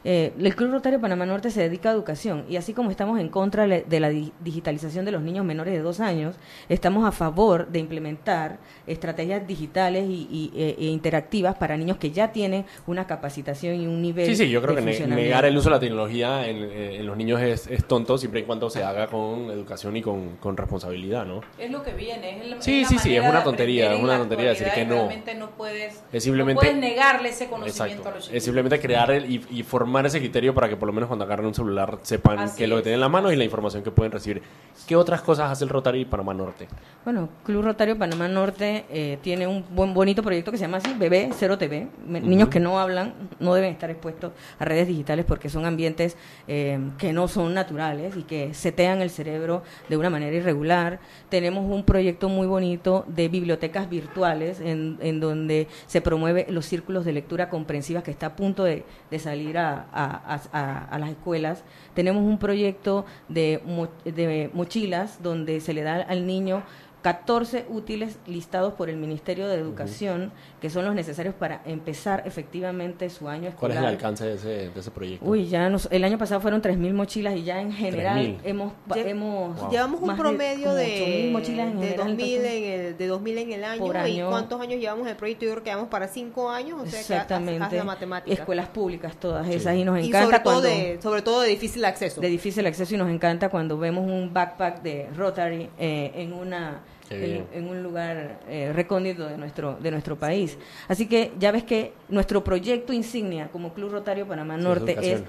[0.06, 3.30] Eh, el Club Rotario Panamá Norte se dedica a educación y así como estamos en
[3.30, 6.36] contra de la di- digitalización de los niños menores de dos años,
[6.68, 12.12] estamos a favor de implementar estrategias digitales y, y, eh, e interactivas para niños que
[12.12, 15.56] ya tienen una capacitación y un nivel Sí, sí, yo creo de que negar el
[15.56, 18.70] uso de la tecnología en, eh, en los niños es, es tonto siempre y cuando
[18.70, 21.40] se haga con educación y con, con responsabilidad, ¿no?
[21.58, 22.40] Es lo que viene.
[22.40, 25.10] Es el- Sí, la sí, sí, es una tontería, es una tontería decir que no.
[25.38, 28.10] No puedes, Es simplemente- no puedes negarle ese conocimiento Exacto.
[28.10, 28.36] a los chicos.
[28.38, 31.26] Es simplemente crear el- y, y formar ese criterio para que por lo menos cuando
[31.26, 33.44] agarren un celular sepan Así qué es lo que tienen en la mano y la
[33.44, 34.42] información que pueden recibir.
[34.88, 36.68] ¿Qué otras cosas hace el Rotary Panamá Norte?
[37.06, 40.94] Bueno, Club Rotario Panamá Norte eh, tiene un buen bonito proyecto que se llama así,
[40.98, 41.88] Bebé Cero TV.
[42.08, 42.28] Me- Ujú.
[42.30, 46.18] Niños que no hablan no deben estar expuestos a redes digitales porque son ambientes
[46.48, 51.00] eh, que no son naturales y que setean el cerebro de una manera irregular.
[51.30, 57.06] Tenemos un proyecto muy bonito de bibliotecas virtuales en, en donde se promueve los círculos
[57.06, 61.64] de lectura comprensiva que está a punto de, de salir a, a- las escuelas.
[61.94, 63.62] Tenemos un proyecto de,
[64.06, 66.64] de mochilas donde se le da al niño
[67.04, 70.32] 14 útiles listados por el Ministerio de Educación,
[70.62, 73.58] que son los necesarios para empezar efectivamente su año escolar.
[73.60, 75.26] ¿Cuál es el alcance de ese, de ese proyecto?
[75.26, 78.40] Uy, ya nos- el año pasado fueron 3.000 mochilas y ya en general 3.000.
[78.46, 79.70] hemos, Lle- hemos Wow.
[79.70, 83.08] Llevamos un de promedio de, 8.000 mochilas en de, general, 2000 entonces- en el, de
[83.08, 85.44] 2000 en el año, Por ¿Y cuántos años llevamos en el proyecto?
[85.46, 87.76] Yo creo que vamos para 5 años, o sea que haz- haz Exactamente.
[87.78, 88.34] la matemática.
[88.34, 89.56] Escuelas públicas todas Sí.
[89.56, 92.22] esas y nos y encanta sobre todo, cuando de, sobre todo de difícil acceso.
[92.22, 96.80] de difícil acceso y nos encanta cuando vemos un backpack de Rotary eh, en una
[97.14, 100.58] en, un lugar eh, recóndito de nuestro de nuestro país.
[100.88, 105.12] Así que ya ves que nuestro proyecto insignia como Club Rotario Panamá Sí, es Norte
[105.14, 105.24] es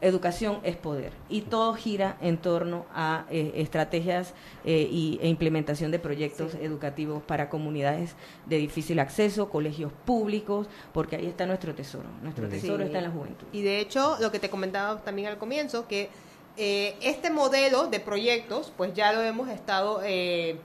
[0.00, 0.60] educación.
[0.62, 4.32] es poder y todo gira en torno a eh, estrategias
[4.64, 8.14] eh, y, e implementación de proyectos educativos para comunidades
[8.46, 12.08] de difícil acceso, colegios públicos, porque ahí está nuestro tesoro.
[12.22, 12.60] Nuestro Sí.
[12.60, 13.46] tesoro está en la juventud.
[13.52, 16.10] Y de hecho, lo que te comentaba también al comienzo, que
[16.56, 20.58] eh, este modelo de proyectos, pues ya lo hemos estado eh,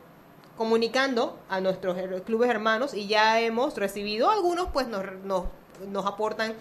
[0.58, 5.46] comunicando a nuestros clubes hermanos y ya hemos recibido algunos, pues nos, nos,
[5.88, 6.54] nos aportan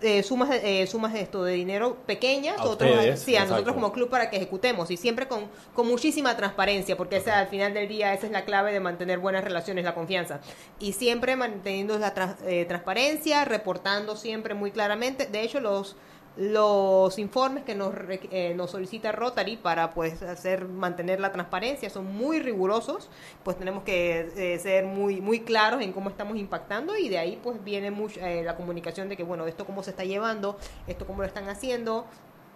[0.00, 3.44] eh, sumas de- eh, sumas de esto de dinero pequeñas, A otros ustedes, sí, a
[3.46, 7.46] nosotros como club para que ejecutemos y siempre con, con muchísima transparencia, porque esa, al
[7.46, 10.40] final del día esa es la clave de mantener buenas relaciones, la confianza.
[10.78, 15.26] Y siempre manteniendo la trans- eh, transparencia, reportando siempre muy claramente.
[15.26, 15.96] De hecho, los
[16.36, 22.12] los informes que nos, eh, nos solicita Rotary para pues hacer mantener la transparencia son
[22.12, 23.08] muy rigurosos
[23.44, 27.38] pues tenemos que eh, ser muy muy claros en cómo estamos impactando y de ahí
[27.42, 30.56] pues viene mucho, eh, la comunicación de que bueno esto cómo se está llevando
[30.88, 32.04] esto cómo lo están haciendo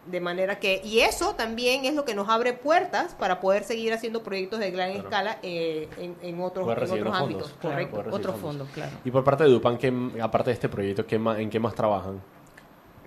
[0.07, 3.93] De manera que, y eso también es lo que nos abre puertas para poder seguir
[3.93, 7.55] haciendo proyectos de gran escala eh, en, en otros, en otros ámbitos.
[7.61, 8.17] Claro, Correcto.
[8.17, 8.41] Otros fondos.
[8.41, 8.93] fondos, claro.
[9.05, 11.75] Y por parte de Dupan, ¿qué, aparte de este proyecto, ¿qué más- ¿en qué más
[11.75, 12.23] trabajan?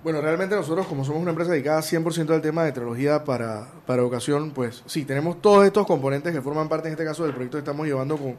[0.03, 4.01] Bueno, realmente nosotros, como somos una empresa dedicada 100% al tema de tecnología para, para
[4.01, 7.57] educación, pues sí, tenemos todos estos componentes que forman parte, en este caso, del proyecto
[7.57, 8.35] que estamos llevando con,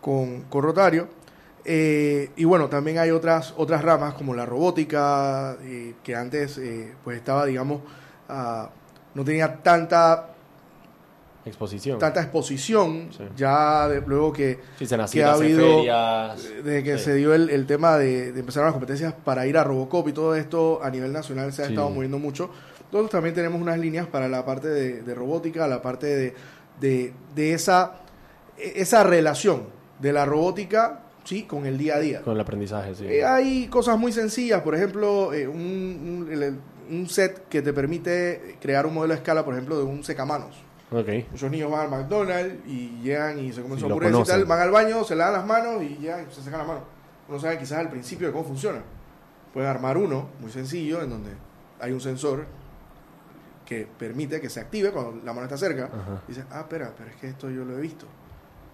[0.00, 1.06] con, con Rotario.
[1.62, 6.94] Eh, y bueno, también hay otras, otras ramas como la robótica, eh, que antes eh,
[7.04, 7.82] pues estaba, digamos,
[8.30, 8.70] ah,
[9.14, 10.33] no tenía tanta
[11.46, 11.98] Exposición.
[11.98, 16.42] tanta exposición ya de- luego que, Sí, se que ha habido ferias.
[16.64, 17.04] desde que Sí.
[17.04, 20.12] se dio el, el tema de, de empezar las competencias para ir a Robocop y
[20.12, 22.50] todo esto a nivel nacional se ha estado moviendo mucho
[22.92, 26.34] nosotros también tenemos unas líneas para la parte de, de robótica la parte de,
[26.80, 28.00] de, de esa
[28.56, 29.64] esa relación
[30.00, 33.04] de la robótica sí con el día a día Con el aprendizaje, sí.
[33.06, 35.56] eh, hay cosas muy sencillas, por ejemplo, eh, un,
[36.30, 40.04] un- un set que te permite crear un modelo a escala, por ejemplo, de un
[40.04, 40.54] secamanos.
[40.90, 41.08] Ok.
[41.32, 44.60] Muchos niños van al McDonald's y llegan y se comen su hamburguesa y tal, van
[44.60, 46.82] al baño, se lavan las manos y llegan y se sacan las manos.
[47.28, 48.80] No saben quizás al principio de cómo funciona.
[49.52, 51.30] Pueden armar uno muy sencillo en donde
[51.80, 52.44] hay un sensor
[53.64, 55.86] que permite que se active cuando la mano está cerca.
[55.86, 56.22] Ajá.
[56.28, 58.06] Y dicen, ah, espera, pero es que esto yo lo he visto.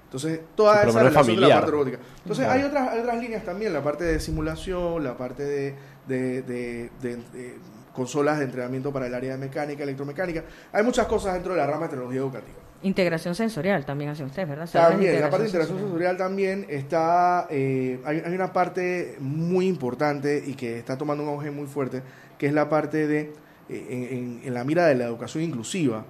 [0.06, 1.98] Entonces, toda esa relación de la parte robótica.
[2.18, 5.76] Entonces, hay otras, hay otras líneas también, la parte de simulación, la parte de-
[6.08, 7.58] de- de
[7.94, 10.44] consolas de entrenamiento para el área de mecánica, electromecánica.
[10.72, 12.58] Hay muchas cosas dentro de la rama de tecnología educativa.
[12.82, 14.68] Integración sensorial también hacen ustedes, ¿verdad?
[14.72, 20.42] También, la parte de integración sensorial también está, eh, hay, hay una parte muy importante
[20.46, 22.02] y que está tomando un auge muy fuerte,
[22.38, 23.32] que es la parte de,
[23.68, 26.06] eh, en, en- en la mira de la educación inclusiva,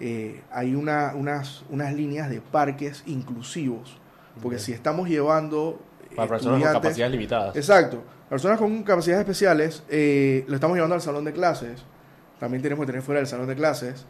[0.00, 3.96] eh, hay una, unas, unas líneas de parques inclusivos,
[4.42, 5.80] porque si estamos llevando...
[6.16, 7.54] Para personas con capacidades limitadas.
[7.54, 11.84] Exacto, personas con capacidades especiales, eh, lo estamos llevando al salón de clases,
[12.38, 14.06] también tenemos que tener fuera del salón de clases,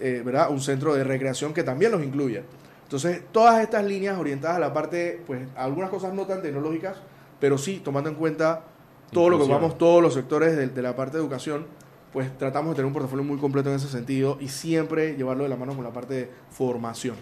[0.00, 0.50] eh, ¿verdad?
[0.50, 2.42] Un centro de recreación que también los incluya.
[2.82, 6.96] Entonces, todas estas líneas orientadas a la parte, pues, algunas cosas no tan tecnológicas,
[7.38, 8.64] pero sí tomando en cuenta
[9.12, 11.66] todo lo que vamos, todos los sectores de, de la parte de educación,
[12.12, 15.50] pues tratamos de tener un portafolio muy completo en ese sentido y siempre llevarlo de
[15.50, 17.16] la mano con la parte de formación.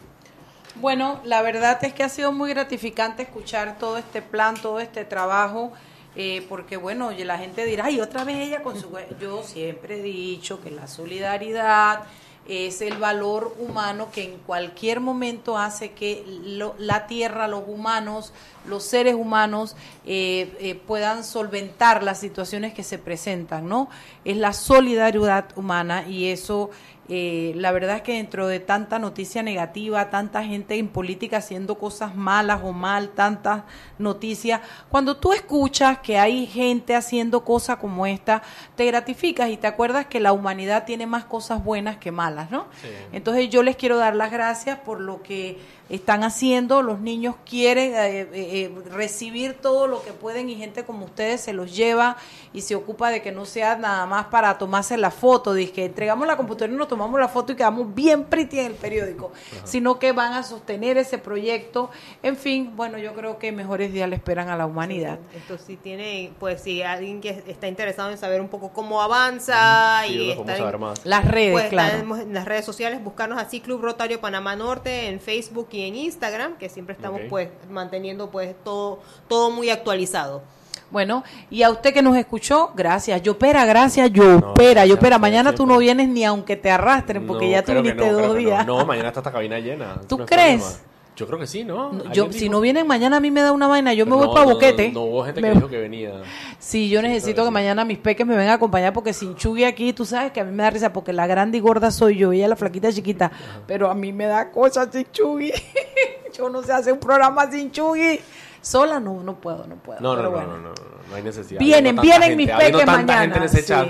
[0.81, 5.05] Bueno, la verdad es que ha sido muy gratificante escuchar todo este plan, todo este
[5.05, 5.73] trabajo,
[6.17, 8.89] eh, porque bueno, la gente dirá, ay, otra vez ella con su...
[9.21, 12.05] Yo siempre he dicho que la solidaridad
[12.49, 18.33] es el valor humano que en cualquier momento hace que lo- la tierra, los humanos,
[18.69, 23.89] los seres humanos eh, eh, puedan solventar las situaciones que se presentan, ¿no?
[24.25, 26.71] Es la solidaridad humana y eso,
[27.09, 31.77] eh, la verdad es que dentro de tanta noticia negativa, tanta gente en política haciendo
[31.77, 33.62] cosas malas o mal, tantas
[33.99, 38.43] noticias, cuando tú escuchas que hay gente haciendo cosas como esta,
[38.75, 42.67] te gratificas y te acuerdas que la humanidad tiene más cosas buenas que malas, ¿no?
[43.12, 45.59] Entonces yo les quiero dar las gracias por lo que
[45.89, 50.84] están haciendo, los niños quieren eh, eh, eh, recibir todo lo que pueden y gente
[50.84, 52.16] como ustedes se los lleva
[52.53, 55.84] y se ocupa de que no sea nada más para tomarse la foto, de que
[55.84, 59.30] entregamos la computadora y nos tomamos la foto y quedamos bien pretty en el periódico,
[59.64, 61.91] sino que van a sostener ese proyecto.
[62.22, 65.18] En fin, bueno, yo creo que mejores días le esperan a la humanidad.
[65.37, 70.03] Esto sí tiene, pues si alguien que está interesado en saber un poco cómo avanza
[70.07, 71.07] Sí, y ¿dónde podemos estar en- saber más?
[71.07, 72.16] Las redes, pues, claro.
[72.16, 76.57] en las redes sociales, buscarnos así Club Rotario Panamá Norte en Facebook y en Instagram,
[76.57, 80.43] que siempre estamos pues manteniendo pues todo todo muy actualizado.
[80.91, 83.20] Bueno, y a usted que nos escuchó, gracias.
[83.22, 85.18] Yo pera, gracias, yo pera, yo pera.
[85.18, 88.29] Mañana tú no vienes ni aunque te arrastren, porque No, ya tú viniste no, dos
[88.29, 88.35] no.
[88.35, 88.64] días.
[88.66, 90.01] No, mañana está esta cabina llena.
[90.09, 90.61] ¿Tú No es crees?
[90.62, 90.83] problema.
[91.17, 91.93] Yo creo que sí, ¿no?
[92.12, 94.27] Yo, ¿Alguien si no vienen mañana a mí me da una vaina, yo me voy
[94.27, 94.93] no, para no, Boquete.
[94.93, 96.23] No, hubo gente Me- que dijo que venía.
[96.59, 99.95] Sí, yo necesito que, mañana mis peques me vengan a acompañar porque sin Chugui aquí,
[99.95, 102.33] tú sabes que a mí me da risa porque la grande y gorda soy yo,
[102.33, 103.33] ella la flaquita chiquita,
[103.67, 105.53] pero a mí me da cosas sin Chugui.
[106.37, 108.21] yo no sé hacer un programa sin Chugui.
[108.61, 110.01] Sola no, no puedo, no puedo.
[110.01, 110.53] No, no, pero no, bueno.
[110.59, 110.75] no, no,
[111.09, 111.61] no, hay necesidad.
[111.61, 113.21] Vienen, vienen mis peques mañana.
[113.21, 113.69] gente en ese sí.
[113.69, 113.89] chat.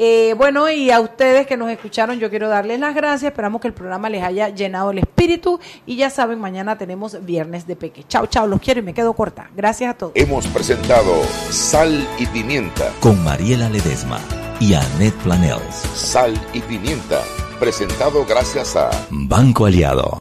[0.00, 3.32] Eh, bueno, y a ustedes que nos escucharon, yo quiero darles las gracias.
[3.32, 5.58] Esperamos que el programa les haya llenado el espíritu.
[5.86, 8.04] Y ya saben, mañana tenemos Viernes de Peque.
[8.06, 9.50] Chao, chao, los quiero y me quedo corta.
[9.56, 10.12] Gracias a todos.
[10.14, 11.20] Hemos presentado
[11.50, 12.92] Sal y Pimienta.
[13.00, 14.20] Con Mariela Ledesma
[14.60, 15.74] y Annette Planels.
[15.94, 17.20] Sal y Pimienta.
[17.58, 20.16] Presentado gracias a Banco Aliado.